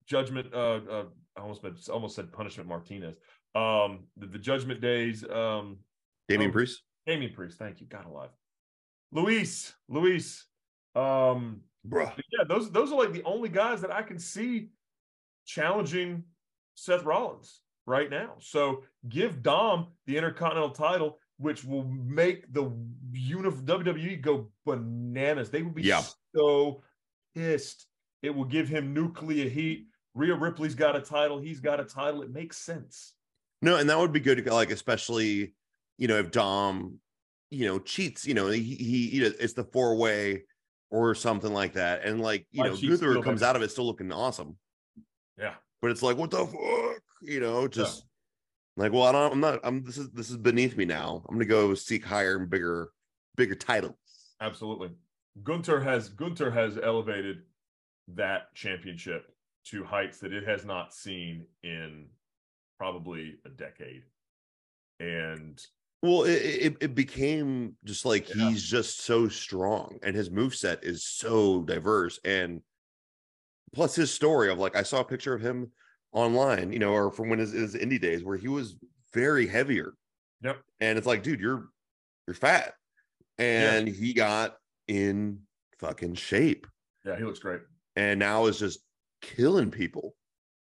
[0.07, 0.53] Judgment.
[0.53, 1.05] Uh, uh
[1.41, 3.17] I almost said, almost said Punishment Martinez.
[3.55, 5.25] Um, the, the Judgment Days.
[5.29, 5.79] Um,
[6.29, 6.53] Damien Oh.
[6.53, 6.83] Priest.
[7.07, 7.59] Damien Priest.
[7.59, 7.87] Thank you.
[7.87, 8.31] God alive.
[9.11, 9.75] Luis.
[9.89, 10.45] Luis.
[10.95, 12.13] Um, Bruh.
[12.17, 14.69] yeah, those those are like the only guys that I can see
[15.47, 16.25] challenging
[16.75, 18.35] Seth Rollins right now.
[18.41, 22.65] So give Dom the Intercontinental title, which will make the
[23.15, 25.51] WWE go bananas.
[25.51, 26.03] They will be Yeah.
[26.37, 26.83] so
[27.35, 27.87] pissed.
[28.23, 29.87] It will give him nuclear heat.
[30.15, 31.39] Rhea Ripley's got a title.
[31.39, 32.23] He's got a title.
[32.23, 33.15] It makes sense.
[33.63, 34.45] No, and that would be good.
[34.47, 35.55] Like, especially,
[35.99, 36.99] you know, if Dom,
[37.51, 40.45] you know, cheats, you know, he, he you know, it's the four way
[40.91, 43.87] or something like that, and like, you Why know, Gunther comes out of it still
[43.87, 44.57] looking awesome,
[45.39, 45.55] Yeah.
[45.81, 48.07] but it's like, what the fuck, you know, just
[48.77, 51.23] like, well, I don't, I'm not, I'm this is this is beneath me now.
[51.29, 52.91] I'm gonna go seek higher and bigger,
[53.37, 53.95] bigger titles.
[54.41, 54.91] Absolutely.
[55.45, 57.43] Gunther has Gunther has elevated
[58.09, 59.33] that championship
[59.67, 62.07] to heights that it has not seen in
[62.79, 64.03] probably a decade.
[64.99, 65.61] And
[66.03, 68.49] Well, it, it, it became just like Yeah.
[68.51, 72.19] he's just so strong and his moveset is so diverse.
[72.25, 72.63] And
[73.73, 75.73] plus his story of like, I saw a picture of him
[76.13, 78.77] online, you know, or from when his, his indie days where he was
[79.13, 79.95] very heavier.
[80.43, 80.59] Yep.
[80.81, 81.69] And it's like, dude, you're
[82.27, 82.75] you're fat.
[83.39, 84.57] And he got
[84.89, 85.41] in
[85.79, 86.67] fucking shape
[87.07, 87.61] yeah, he looks great.
[87.97, 88.81] and now is just
[89.21, 90.15] killing people.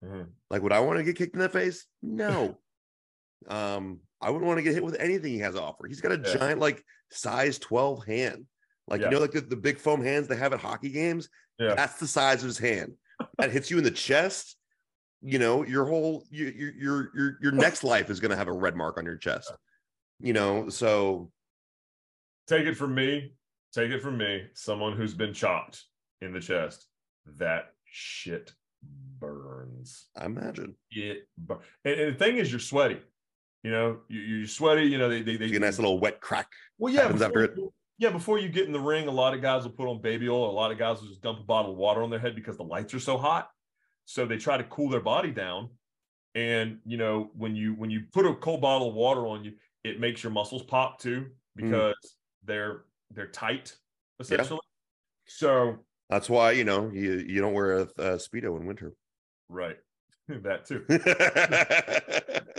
[0.03, 0.27] Mhm.
[0.49, 1.85] Like, would I want to get kicked in the face?
[2.01, 2.57] No.
[3.47, 5.87] um, I wouldn't want to get hit with anything he has to offer.
[5.87, 6.37] He's got a Yeah.
[6.37, 8.45] giant, like size 12 hand.
[8.87, 9.07] Like, Yeah.
[9.07, 11.29] you know, like the, the big foam hands they have at hockey games.
[11.59, 11.75] Yeah.
[11.75, 12.93] That's the size of his hand.
[13.37, 14.55] That hits you in the chest.
[15.21, 18.53] You know, your whole your your your your, your next life is gonna have a
[18.53, 19.51] red mark on your chest.
[20.19, 21.31] You know, so
[22.47, 23.33] Take it from me.
[23.73, 24.47] Take it from me.
[24.53, 25.83] Someone who's been chopped
[26.21, 26.87] in the chest.
[27.37, 28.51] That shit
[29.19, 30.07] burns.
[30.15, 30.75] I imagine.
[30.91, 32.99] It bur- and, and the thing is, you're sweaty.
[33.63, 34.83] You know, you, you're sweaty.
[34.83, 36.47] You know, they they, they Get a nice little wet crack.
[36.77, 37.07] well, yeah.
[37.07, 39.71] Before, after you- yeah, before you get in the ring, a lot of guys will
[39.71, 40.49] put on baby oil.
[40.49, 42.57] A lot of guys will just dump a bottle of water on their head because
[42.57, 43.49] the lights are so hot.
[44.05, 45.69] So they try to cool their body down.
[46.35, 49.53] And you know, when you when you put a cold bottle of water on you,
[49.83, 51.29] it makes your muscles pop too mm.
[51.55, 52.15] because
[52.45, 53.75] they're they're tight
[54.19, 54.59] essentially.
[55.25, 55.79] So
[56.09, 58.93] That's why you know you you don't wear a, a speedo in winter.
[59.49, 59.77] right,
[60.27, 60.85] that too.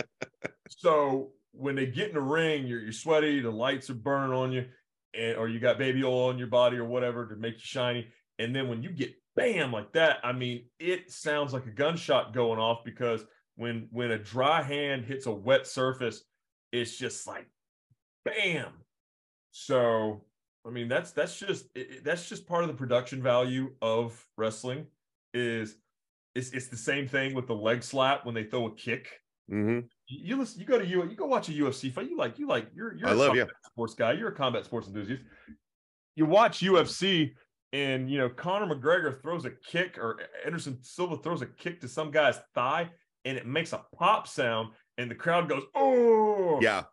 [0.69, 4.51] So when they get in the ring, you're you're sweaty, the lights are burning on
[4.51, 4.65] you,
[5.13, 8.07] and or you got baby oil on your body or whatever to make you shiny.
[8.37, 12.33] And then when you get bam like that, I mean, it sounds like a gunshot
[12.33, 13.25] going off because
[13.55, 16.23] when when a dry hand hits a wet surface,
[16.71, 17.47] it's just like
[18.23, 18.71] bam.
[19.51, 20.23] So
[20.65, 24.87] I mean, that's that's just it, that's just part of the production value of wrestling.
[25.33, 25.77] Is
[26.35, 29.79] it's it's the same thing with the leg slap when they throw a kick hmm
[30.09, 32.09] you you listen, you go to you you go watch a UFC fight.
[32.09, 34.13] You like you like you're you're I a love, combat sports guy.
[34.13, 35.21] You're a combat sports enthusiast.
[36.15, 37.31] You watch UFC
[37.71, 41.87] and you know Conor McGregor throws a kick or Anderson Silva throws a kick to
[41.87, 42.89] some guy's thigh
[43.25, 46.83] and it makes a pop sound and the crowd goes oh Yeah,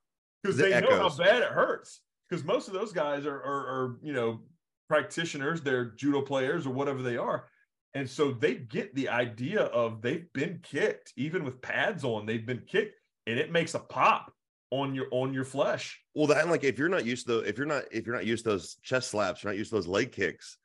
[0.43, 3.67] because the they know how bad it hurts because most of those guys are, are
[3.67, 4.41] are you know
[4.89, 7.49] practitioners they're judo players or whatever they are
[7.95, 12.47] and so they get the idea of they've been kicked even with pads on they've
[12.47, 12.95] been kicked
[13.27, 14.33] and it makes a pop
[14.71, 17.67] on your on your flesh Well, that like if you're not used to if you're
[17.67, 20.13] not if you're not used to those chest slaps, you're not used to those leg
[20.13, 20.59] kicks.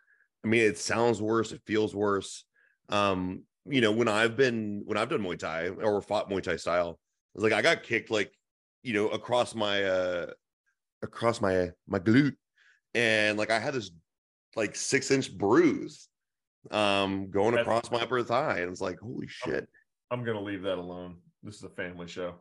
[0.44, 1.52] I mean, it sounds worse.
[1.52, 2.44] It feels worse.
[2.90, 6.56] Um, you know, when I've been when I've done Muay Thai or fought Muay Thai
[6.56, 7.00] style,
[7.36, 8.32] it's like I got kicked like
[8.82, 10.32] you know across my uh
[11.02, 12.36] across my my glute,
[12.94, 13.92] and like I had this
[14.56, 16.08] like six inch bruise
[16.70, 19.68] um going That's- across my upper thigh, and it's like holy shit.
[20.12, 22.36] i'm gonna leave that alone this is a family show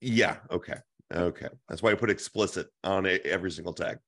[0.00, 0.36] Yeah.
[0.50, 0.76] Okay.
[1.12, 1.48] Okay.
[1.68, 3.98] That's why I put explicit on it every single tag.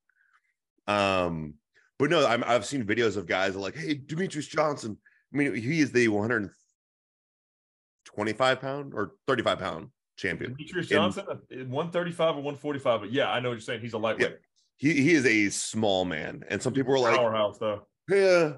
[0.87, 1.55] Um,
[1.99, 4.99] but no, I'm, I've seen videos of guys like, "Hey, Demetrious Johnson."
[5.33, 10.55] I mean, he is the 125 pound or 35 pound champion.
[10.55, 13.99] demetrious johnson uh, 135 or 145 but yeah i know what you're saying he's a
[13.99, 14.37] lightweight
[14.79, 18.55] He he is a small man, and some people are like, powerhouse though "Yeah,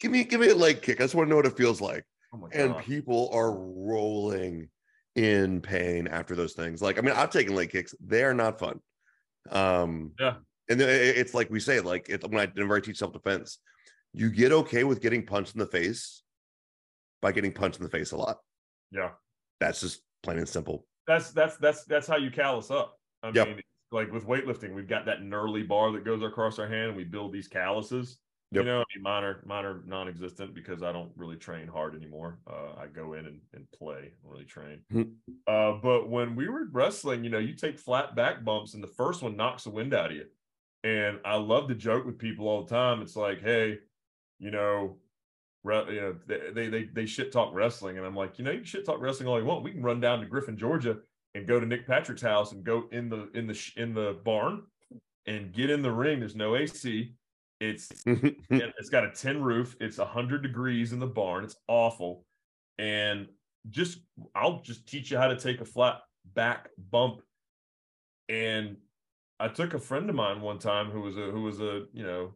[0.00, 1.00] give me give me a leg kick.
[1.00, 4.70] I just want to know what it feels like." oh my And people are rolling
[5.14, 6.80] in pain after those things.
[6.80, 8.80] Like, I mean, I've taken leg kicks; they are not fun.
[9.50, 10.36] Um, Yeah.
[10.70, 13.58] and it's like we say, like it, when I whenever I teach self defense,
[14.14, 16.22] you get okay with getting punched in the face
[17.20, 18.38] by getting punched in the face a lot.
[18.90, 19.10] yeah
[19.60, 20.86] That's just plain and simple.
[21.06, 22.98] that's that's that's that's how you callus up.
[23.22, 23.48] I Yep.
[23.48, 23.60] mean,
[23.90, 27.04] like with weightlifting, we've got that gnarly bar that goes across our hand, and we
[27.04, 28.18] build these calluses.
[28.52, 28.64] Yep.
[28.64, 31.94] You know, I mean, mine are mine are non-existent because I don't really train hard
[31.94, 32.38] anymore.
[32.46, 34.84] Uh, I go in and, and play, I don't really train.
[34.92, 35.14] Mhm.
[35.46, 38.88] Uh, but when we were wrestling, you know, you take flat back bumps, and the
[38.88, 40.26] first one knocks the wind out of you.
[40.84, 43.02] And I love to joke with people all the time.
[43.02, 43.78] It's like, hey,
[44.38, 44.98] you know,
[45.64, 48.58] you know, they, they they they shit talk wrestling, and I'm like, you know, you
[48.58, 49.62] can shit talk wrestling all you want.
[49.62, 50.98] We can run down to Griffin, Georgia,
[51.34, 54.62] and go to Nick Patrick's house and go in the in the in the barn
[55.26, 56.20] and get in the ring.
[56.20, 57.14] There's no AC.
[57.60, 59.76] It's it's got a tin roof.
[59.80, 61.44] It's hundred degrees in the barn.
[61.44, 62.24] It's awful.
[62.78, 63.28] And
[63.70, 64.00] just
[64.34, 66.00] I'll just teach you how to take a flat
[66.34, 67.22] back bump.
[68.28, 68.76] And
[69.38, 72.04] I took a friend of mine one time who was a who was a you
[72.04, 72.34] know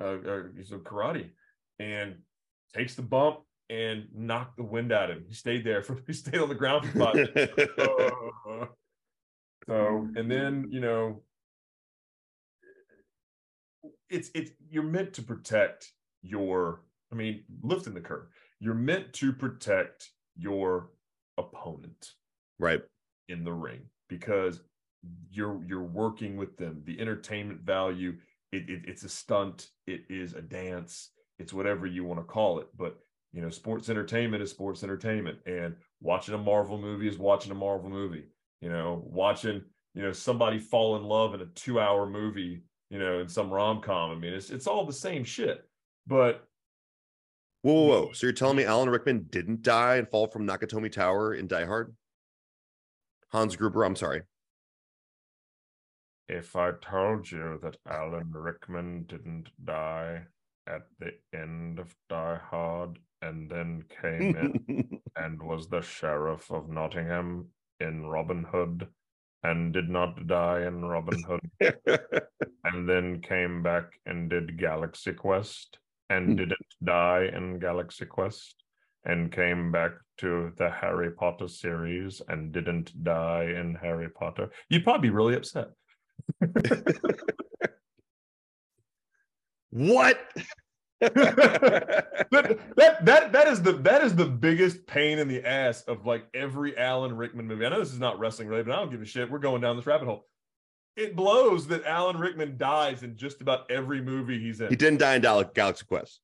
[0.00, 1.30] uh, uh, he's a karate
[1.78, 2.16] and
[2.74, 5.24] takes the bump and knocked the wind out of him.
[5.26, 7.28] He stayed there for he stayed on the ground for five.
[7.78, 8.66] Uh,
[9.66, 11.22] so and then you know
[14.10, 18.26] it's it's you're meant to protect your i mean lifting the curve
[18.60, 20.90] you're meant to protect your
[21.38, 22.12] opponent
[22.58, 22.82] right.
[23.28, 24.60] in the ring because
[25.30, 28.14] you're you're working with them the entertainment value
[28.52, 32.58] it, it, it's a stunt it is a dance it's whatever you want to call
[32.60, 32.98] it but
[33.32, 37.54] you know sports entertainment is sports entertainment and watching a marvel movie is watching a
[37.54, 38.24] marvel movie
[38.60, 39.62] you know watching
[39.94, 43.50] you know somebody fall in love in a two hour movie you know in some
[43.50, 45.64] rom-com i mean it's it's all the same shit
[46.06, 46.46] but
[47.62, 48.12] Whoa, whoa, whoa.
[48.12, 51.64] So you're telling me Alan Rickman didn't die and fall from Nakatomi Tower in Die
[51.64, 51.96] Hard?
[53.32, 54.20] Hans Gruber, I'm sorry.
[56.28, 60.22] if i told you that alan rickman didn't die
[60.66, 66.68] at the end of die hard and then came in and was the sheriff of
[66.68, 67.48] Nottingham
[67.80, 68.88] in Robin Hood
[69.42, 71.50] and did not die in Robin Hood
[72.64, 75.78] and then came back and did Galaxy Quest
[76.10, 76.36] and Hmm.
[76.36, 78.62] didn't die in Galaxy Quest
[79.04, 84.84] and came back to the Harry Potter series and didn't die in Harry Potter, you'd
[84.84, 85.68] probably be really upset.
[89.74, 90.20] what?
[91.00, 96.06] that, that that that is the that is the biggest pain in the ass of
[96.06, 97.66] like every Alan Rickman movie.
[97.66, 99.28] I know this is not wrestling related, but I don't give a shit.
[99.28, 100.26] We're going down this rabbit hole.
[100.96, 104.68] It blows that Alan Rickman dies in just about every movie he's in.
[104.68, 106.20] he didn't die in Gal- Galaxy Quest.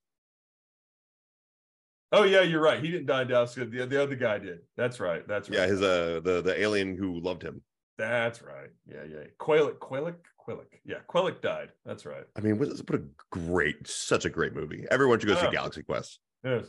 [2.13, 2.81] Oh yeah, you're right.
[2.81, 3.55] He didn't die in Dallas.
[3.55, 4.61] The, the other guy did.
[4.77, 5.27] That's right.
[5.27, 5.59] That's right.
[5.59, 7.63] Yeah, his uh the the alien who loved him.
[7.99, 8.71] That's right.
[8.87, 9.25] Yeah, yeah.
[9.39, 10.15] Qualic, Qualic,
[10.51, 10.81] Quilic.
[10.85, 11.69] Yeah, Quilic died.
[11.85, 12.25] That's right.
[12.37, 14.87] I mean, what, what a great, such a great movie.
[14.91, 16.19] Everyone should go see Galaxy Quest.
[16.45, 16.67] Yes.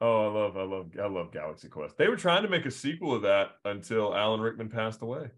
[0.00, 1.96] Oh, I love, I love, I love Galaxy Quest.
[1.96, 5.30] They were trying to make a sequel of that until Alan Rickman passed away.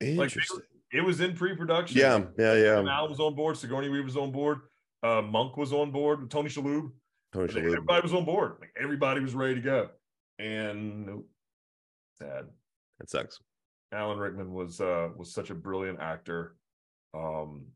[0.00, 0.60] Interesting.
[0.92, 1.96] It was in pre-production.
[1.98, 2.94] yeah, yeah, And yeah.
[2.94, 3.56] Al was on board.
[3.56, 4.60] Sigourney Weaver was on board.
[5.02, 6.28] Uh, Monk was on board.
[6.30, 6.90] Tony Shalhoub.
[7.32, 7.64] Tony Shalhoub.
[7.64, 8.56] Everybody was on board.
[8.60, 9.88] Like everybody was ready to go.
[10.38, 11.28] And nope.
[12.18, 12.46] sad.
[12.98, 13.38] That sucks.
[13.92, 16.56] Alan Rickman was uh was such a brilliant actor.
[17.14, 17.66] Um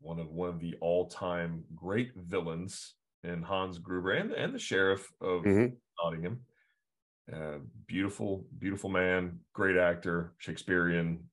[0.00, 5.10] one of one of the all-time great villains in Hans Gruber and, and the sheriff
[5.20, 5.76] of Mhm.
[6.02, 6.40] Nottingham.
[7.32, 11.30] Uh, beautiful, beautiful man, great actor, Shakespearean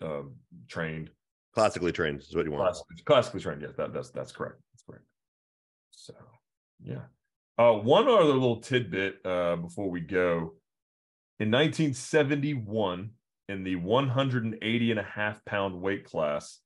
[0.00, 0.22] uh,
[0.68, 1.10] trained,
[1.52, 2.62] Classically trained is what you want.
[2.62, 3.60] classically, classically trained.
[3.60, 4.56] Yes, that, that's that's correct.
[4.72, 5.04] That's correct.
[5.90, 6.14] So
[6.80, 7.02] yeah.
[7.58, 10.54] Uh, one other little tidbit uh, before we go.
[11.40, 13.10] In 1971,
[13.48, 16.58] in the 180 and a half pound weight class,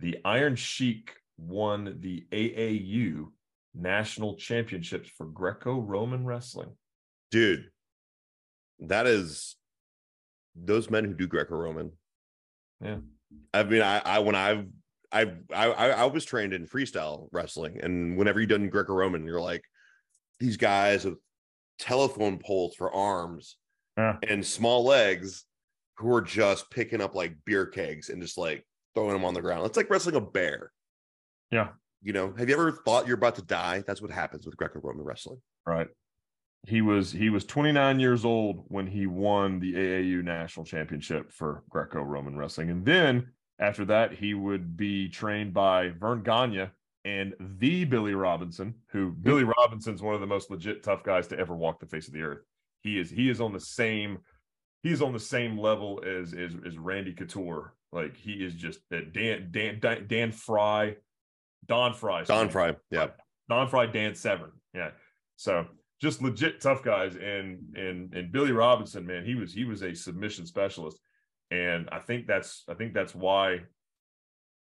[0.00, 3.26] the Iron Sheik won the AAU
[3.74, 6.70] national championships for Greco-Roman wrestling.
[7.30, 7.70] Dude,
[8.80, 9.56] that is
[10.56, 11.92] those men who do Greco-Roman.
[12.80, 12.98] Yeah.
[13.52, 14.66] I mean, I, I when I've
[15.12, 19.40] I've I, I I was trained in freestyle wrestling, and whenever you've done Greco-Roman, you're
[19.40, 19.64] like
[20.40, 21.18] these guys with
[21.78, 23.56] telephone poles for arms
[23.96, 24.16] Yeah.
[24.28, 25.44] and small legs
[25.98, 29.42] who are just picking up like beer kegs and just like throwing them on the
[29.42, 29.66] ground.
[29.66, 30.72] It's like wrestling a bear.
[31.50, 31.68] Yeah.
[32.02, 33.84] You know, have you ever thought you're about to die?
[33.86, 35.40] That's what happens with Greco-Roman wrestling.
[35.66, 35.88] Right.
[36.66, 41.62] He was he was 29 years old when he won the AAU national championship for
[41.70, 42.70] Greco-Roman wrestling.
[42.70, 43.28] And then
[43.58, 46.68] after that, he would be trained by Verne Gagne
[47.04, 49.22] and the Billy Robinson, who hmm.
[49.22, 52.14] Billy Robinson's one of the most legit tough guys to ever walk the face of
[52.14, 52.42] the earth.
[52.84, 54.18] He is he is on the same
[54.82, 57.74] he's on the same level as as, as Randy Couture.
[57.90, 60.96] Like he is just that Dan Dan Dan, Dan Frye,
[61.66, 62.24] Don Frye.
[62.24, 62.48] Don.
[62.48, 62.76] Frye.
[62.90, 63.08] Yeah.
[63.48, 64.52] Don Frye, Dan Severn.
[64.74, 64.90] Yeah.
[65.36, 65.66] So
[66.00, 67.16] just legit tough guys.
[67.16, 70.98] And and and Billy Robinson, man, he was he was a submission specialist.
[71.50, 73.60] And I think that's I think that's why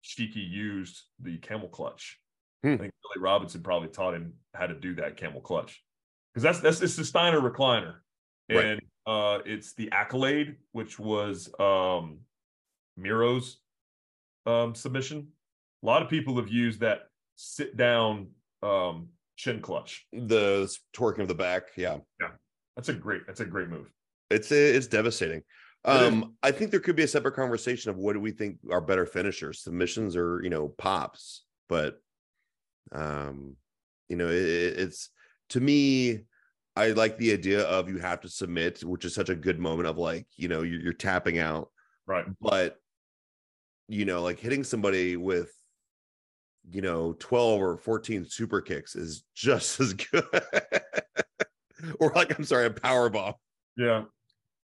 [0.04, 2.18] Shiki used the camel clutch.
[2.62, 2.74] Hmm.
[2.74, 5.82] I think Billy Robinson probably taught him how to do that camel clutch.
[6.38, 7.94] Because that's that's it's the Steiner recliner.
[8.48, 8.64] Right.
[8.64, 12.20] And uh it's the accolade, which was um
[12.96, 13.58] Miro's
[14.46, 15.28] um submission.
[15.82, 18.28] A lot of people have used that sit down
[18.62, 20.06] um chin clutch.
[20.12, 21.70] The twerking of the back.
[21.76, 21.98] Yeah.
[22.20, 22.28] yeah,
[22.76, 23.90] That's a great that's a great move.
[24.30, 25.42] It's it's devastating.
[25.84, 28.80] Um, I think there could be a separate conversation of what do we think are
[28.80, 31.44] better finishers, submissions or you know pops.
[31.68, 32.00] But
[32.92, 33.56] um,
[34.08, 35.10] you know, it, it's
[35.50, 36.20] to me,
[36.76, 39.88] I like the idea of you have to submit, which is such a good moment
[39.88, 41.70] of like you know you're, you're tapping out,
[42.06, 42.26] Right.
[42.40, 42.76] but
[43.88, 45.50] you know, like hitting somebody with
[46.70, 50.24] you know 12 or 14 super kicks is just as good.
[52.00, 53.34] or like I'm sorry, a power bomb.
[53.76, 54.04] Yeah.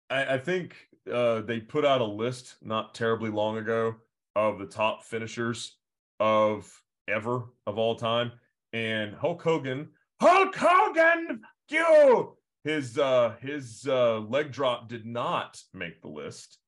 [0.09, 0.75] I, I think
[1.11, 3.95] uh they put out a list not terribly long ago
[4.35, 5.77] of the top finishers
[6.19, 6.71] of
[7.07, 8.31] ever of all time.
[8.73, 9.89] And Hulk Hogan,
[10.21, 12.37] Hulk Hogan, you.
[12.63, 16.59] His uh his uh leg drop did not make the list.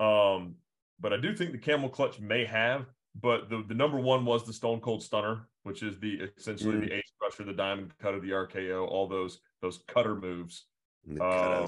[0.00, 0.56] Um,
[1.00, 2.86] but I do think the camel clutch may have,
[3.20, 6.88] but the, the number one was the Stone Cold Stunner, which is the essentially Mm.
[6.88, 10.66] the ace crusher, the diamond cutter, the RKO, all those those cutter moves,
[11.20, 11.66] Um,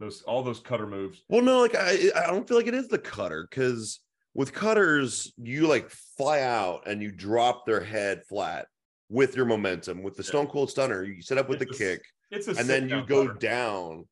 [0.00, 1.22] those all those cutter moves.
[1.28, 4.00] Well, no, like I, I don't feel like it is the cutter because
[4.32, 8.66] with cutters, you like fly out and you drop their head flat
[9.08, 10.02] with your momentum.
[10.02, 10.28] With the Yeah.
[10.28, 12.68] Stone Cold Stunner, you set up with the It's a s- kick It's a and
[12.68, 13.38] then you go cutter.
[13.38, 14.08] down,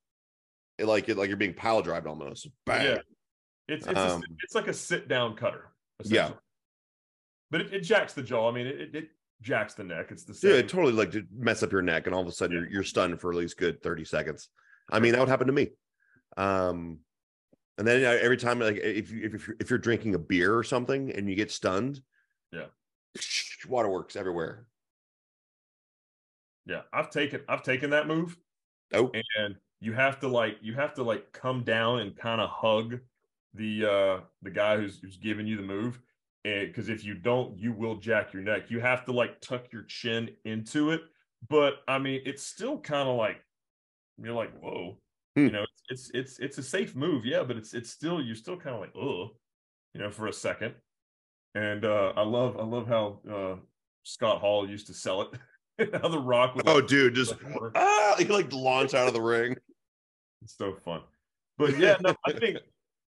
[0.79, 2.49] it like it like you're being pile drived almost.
[2.65, 2.85] Bang.
[2.87, 2.99] Yeah.
[3.69, 5.73] It's it's, Um, sit- it's like a sit down cutter.
[6.05, 6.33] Yeah.
[7.51, 8.49] but it, it jacks the jaw.
[8.51, 9.09] I mean, it, it,
[9.43, 10.11] jacks the neck.
[10.11, 10.51] It's the same.
[10.51, 12.63] Yeah, it totally like to mess up your neck, and all of a sudden Yeah.
[12.63, 14.49] you're, you're stunned for at least good 30 seconds.
[14.91, 15.71] I mean, that would happen to me.
[16.37, 17.01] Um,
[17.79, 20.65] and then every time, like if you if you're, if you're drinking a beer or
[20.65, 22.01] something and you get stunned,
[22.53, 22.67] Yeah.
[23.69, 24.67] waterworks everywhere.
[26.67, 28.37] Yeah, I've taken I've taken that move.
[28.93, 32.51] Oh, and you have to like you have to like come down and kind of
[32.51, 32.99] hug
[33.55, 36.01] the uh the guy who's who's giving you the move.
[36.45, 38.71] And because if you don't you will jack your neck.
[38.71, 41.03] You have to like tuck your chin into it.
[41.49, 43.43] But i mean it's still kind of like
[44.19, 44.99] you're like whoa.
[45.37, 45.45] Hmm.
[45.45, 48.35] you know it's, it's it's it's a safe move yeah but it's it's still you're
[48.35, 49.37] still kind of like oh
[49.95, 50.75] you know for a second.
[51.55, 53.57] And uh i love i love how uh
[54.03, 55.29] scott hall used to sell it
[55.93, 57.35] how the rock would oh, like, dude, just
[57.75, 59.57] ah, he like launch out of the ring.
[60.43, 61.03] It's so fun.
[61.59, 62.59] But yeah, no, I think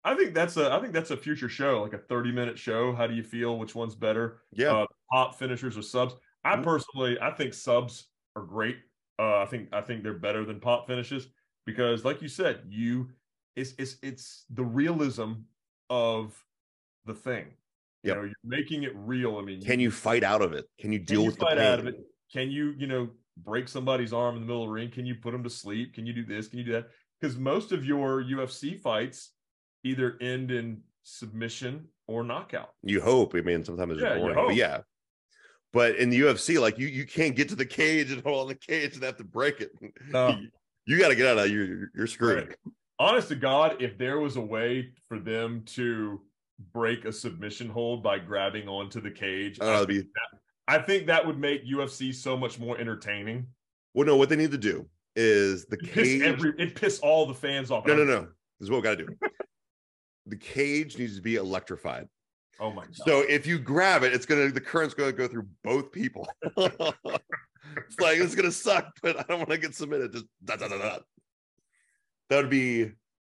[0.04, 2.94] I think that's a I think that's a future show, like a 30 minute show.
[2.94, 3.58] How do you feel?
[3.58, 4.42] Which one's better?
[4.52, 6.16] Yeah, Uh, pop finishers or subs?
[6.44, 6.64] I Mhm.
[6.64, 8.78] personally I think subs are great.
[9.20, 11.28] Uh, I think I think they're better than pop finishes
[11.66, 13.10] because, like you said, you
[13.56, 15.34] it's it's it's the realism
[15.90, 16.42] of
[17.06, 17.48] the thing.
[18.04, 18.18] You Yep.
[18.18, 19.38] know, you're making it real.
[19.38, 20.66] I mean, can you fight out of it?
[20.80, 21.66] Can you can deal you with the fight pain?
[21.66, 21.96] out of it?
[22.32, 23.10] Can you, you know,
[23.44, 24.92] break somebody's arm in the middle of the ring?
[24.92, 25.94] Can you put them to sleep?
[25.94, 26.48] Can you do this?
[26.48, 26.88] Can you do that?
[27.20, 29.32] Because most of your UFC fights
[29.84, 32.70] either end in submission or knockout.
[32.84, 33.36] You hope.
[33.36, 34.80] I mean, sometimes it's Yeah, you boring, but yeah.
[35.74, 38.48] But in the UFC, like you, you can't get to the cage and hold on
[38.48, 39.72] the cage and have to break it.
[40.10, 40.38] No.
[40.90, 41.50] You got to get out of that.
[41.50, 42.48] You're you're screwed.
[42.48, 42.58] Right.
[42.98, 46.22] Honest to God, if there was a way for them to
[46.74, 51.08] break a submission hold by grabbing onto the cage, Oh, I, be that, I think
[51.08, 53.48] that would make UFC so much more entertaining.
[53.94, 54.06] well.
[54.06, 56.22] No, what they need to do is the It cage.
[56.22, 57.86] every it piss all the fans off.
[57.86, 58.22] no, no, no.
[58.60, 59.16] This is what we got to do.
[60.26, 62.08] the cage needs to be electrified.
[62.60, 62.96] Oh my god.
[63.06, 66.28] So if you grab it, it's gonna the current's gonna go through both people.
[66.58, 70.12] it's like it's gonna suck, but I don't want to get submitted.
[70.12, 70.98] Just da, da, da, da.
[72.30, 72.92] that would be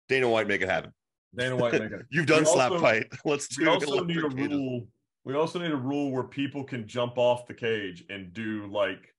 [0.09, 0.93] Dana White make it happen.
[1.35, 2.07] Dana White make it.
[2.11, 3.07] You've done We slap also- fight.
[3.25, 3.67] Let's do it.
[3.67, 4.87] We also need a rule.
[5.25, 9.15] We also need a rule where people can jump off the cage and do like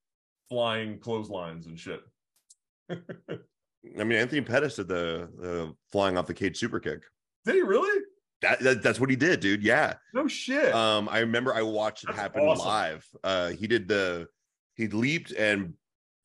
[0.49, 2.01] flying clotheslines and shit.
[2.91, 7.01] I mean, Anthony Pettis did the, the flying off the cage super kick.
[7.45, 8.01] Did he really?
[8.41, 9.63] That, that that's what he did, dude.
[9.63, 9.95] Yeah.
[10.13, 10.73] No shit.
[10.73, 12.67] Um, I remember I watched it That's happen awesome.
[12.67, 13.07] live.
[13.23, 14.27] Uh, he did the
[14.75, 15.73] he leaped and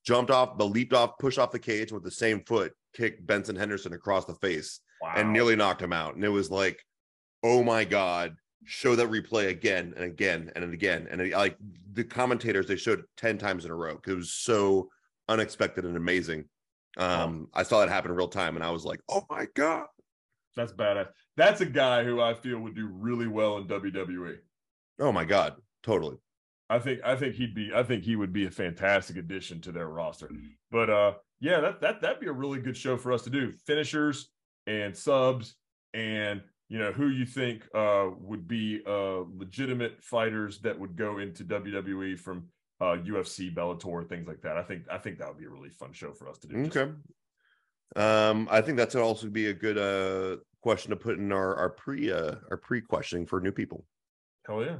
[0.04, 3.56] jumped off, but leaped off, pushed off the cage with the same foot, kicked Benson
[3.56, 5.14] Henderson across the face, wow.
[5.16, 6.14] and nearly knocked him out.
[6.14, 6.84] And it was like,
[7.42, 8.34] oh my god,
[8.64, 11.08] show that replay again and again and again.
[11.10, 11.56] And it, like
[11.92, 14.88] the commentators, they showed it ten times in a row because it was so
[15.28, 16.44] unexpected and amazing.
[16.96, 19.86] Um, I saw that happen in real time, and I was like, oh my god.
[20.56, 21.08] That's badass.
[21.36, 24.38] That's a guy who I feel would do really well in WWE.
[24.98, 26.16] Oh my god, totally.
[26.68, 29.72] I think I think he'd be I think he would be a fantastic addition to
[29.72, 30.30] their roster.
[30.70, 33.50] But uh yeah, that that that'd be a really good show for us to do.
[33.66, 34.30] Finishers
[34.66, 35.56] and subs
[35.94, 41.18] and you know who you think uh would be uh legitimate fighters that would go
[41.18, 42.44] into WWE from
[42.80, 44.56] uh UFC, Bellator, things like that.
[44.56, 46.56] I think I think that would be a really fun show for us to do.
[46.66, 46.92] Okay.
[47.96, 51.70] Um, I think that's also be a good uh question to put in our our
[51.70, 53.84] pre uh our pre questioning for new people.
[54.46, 54.78] Hell yeah.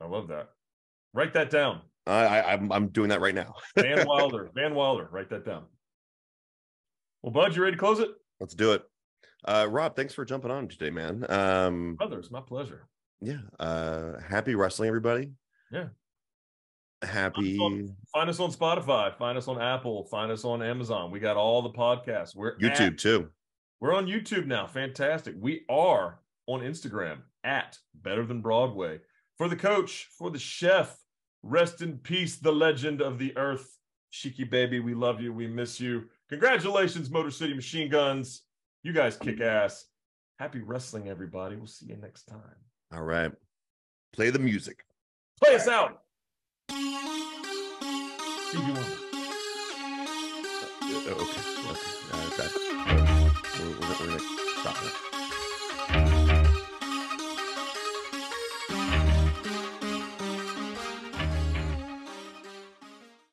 [0.00, 0.50] I love that.
[1.12, 1.80] Write that down.
[2.06, 3.54] I, I I'm I'm doing that right now.
[3.76, 4.48] Van Wilder.
[4.54, 5.08] Van Wilder.
[5.10, 5.64] Write that down.
[7.22, 8.10] Well, Bud, you ready to close it?
[8.38, 8.82] Let's do it.
[9.46, 11.24] Uh Rob, thanks for jumping on today, man.
[11.30, 12.86] Um Brother, it's my pleasure.
[13.20, 15.32] yeah, uh happy wrestling everybody.
[15.70, 15.88] Yeah.
[17.02, 17.56] Happy
[18.12, 19.16] Find us on Spotify.
[19.16, 20.04] Find us on Apple.
[20.04, 21.10] Find us on Amazon.
[21.10, 22.36] We got all the podcasts.
[22.36, 23.30] We're YouTube At, too.
[23.80, 24.66] we're on YouTube now.
[24.66, 25.34] Fantastic.
[25.38, 29.00] We are on Instagram at Better Than Broadway.
[29.38, 30.94] For the coach, for the chef,
[31.42, 33.78] rest in peace, the legend of the earth,
[34.12, 34.80] Shiki baby.
[34.80, 35.32] We love you.
[35.32, 36.04] We miss you.
[36.28, 38.42] Congratulations, Motor City Machine Guns.
[38.82, 39.86] You guys kick ass.
[40.38, 41.56] Happy wrestling, everybody.
[41.56, 42.40] We'll see you next time.
[42.92, 43.30] All right.
[44.12, 44.84] Play the music.
[45.42, 46.02] Play us out.
[48.54, 48.80] Wonder.
[50.82, 51.42] Uh, okay.
[51.70, 51.92] Okay.
[52.12, 52.48] Uh, okay.
[53.58, 54.20] We're, we're, we're gonna
[54.60, 55.19] stop.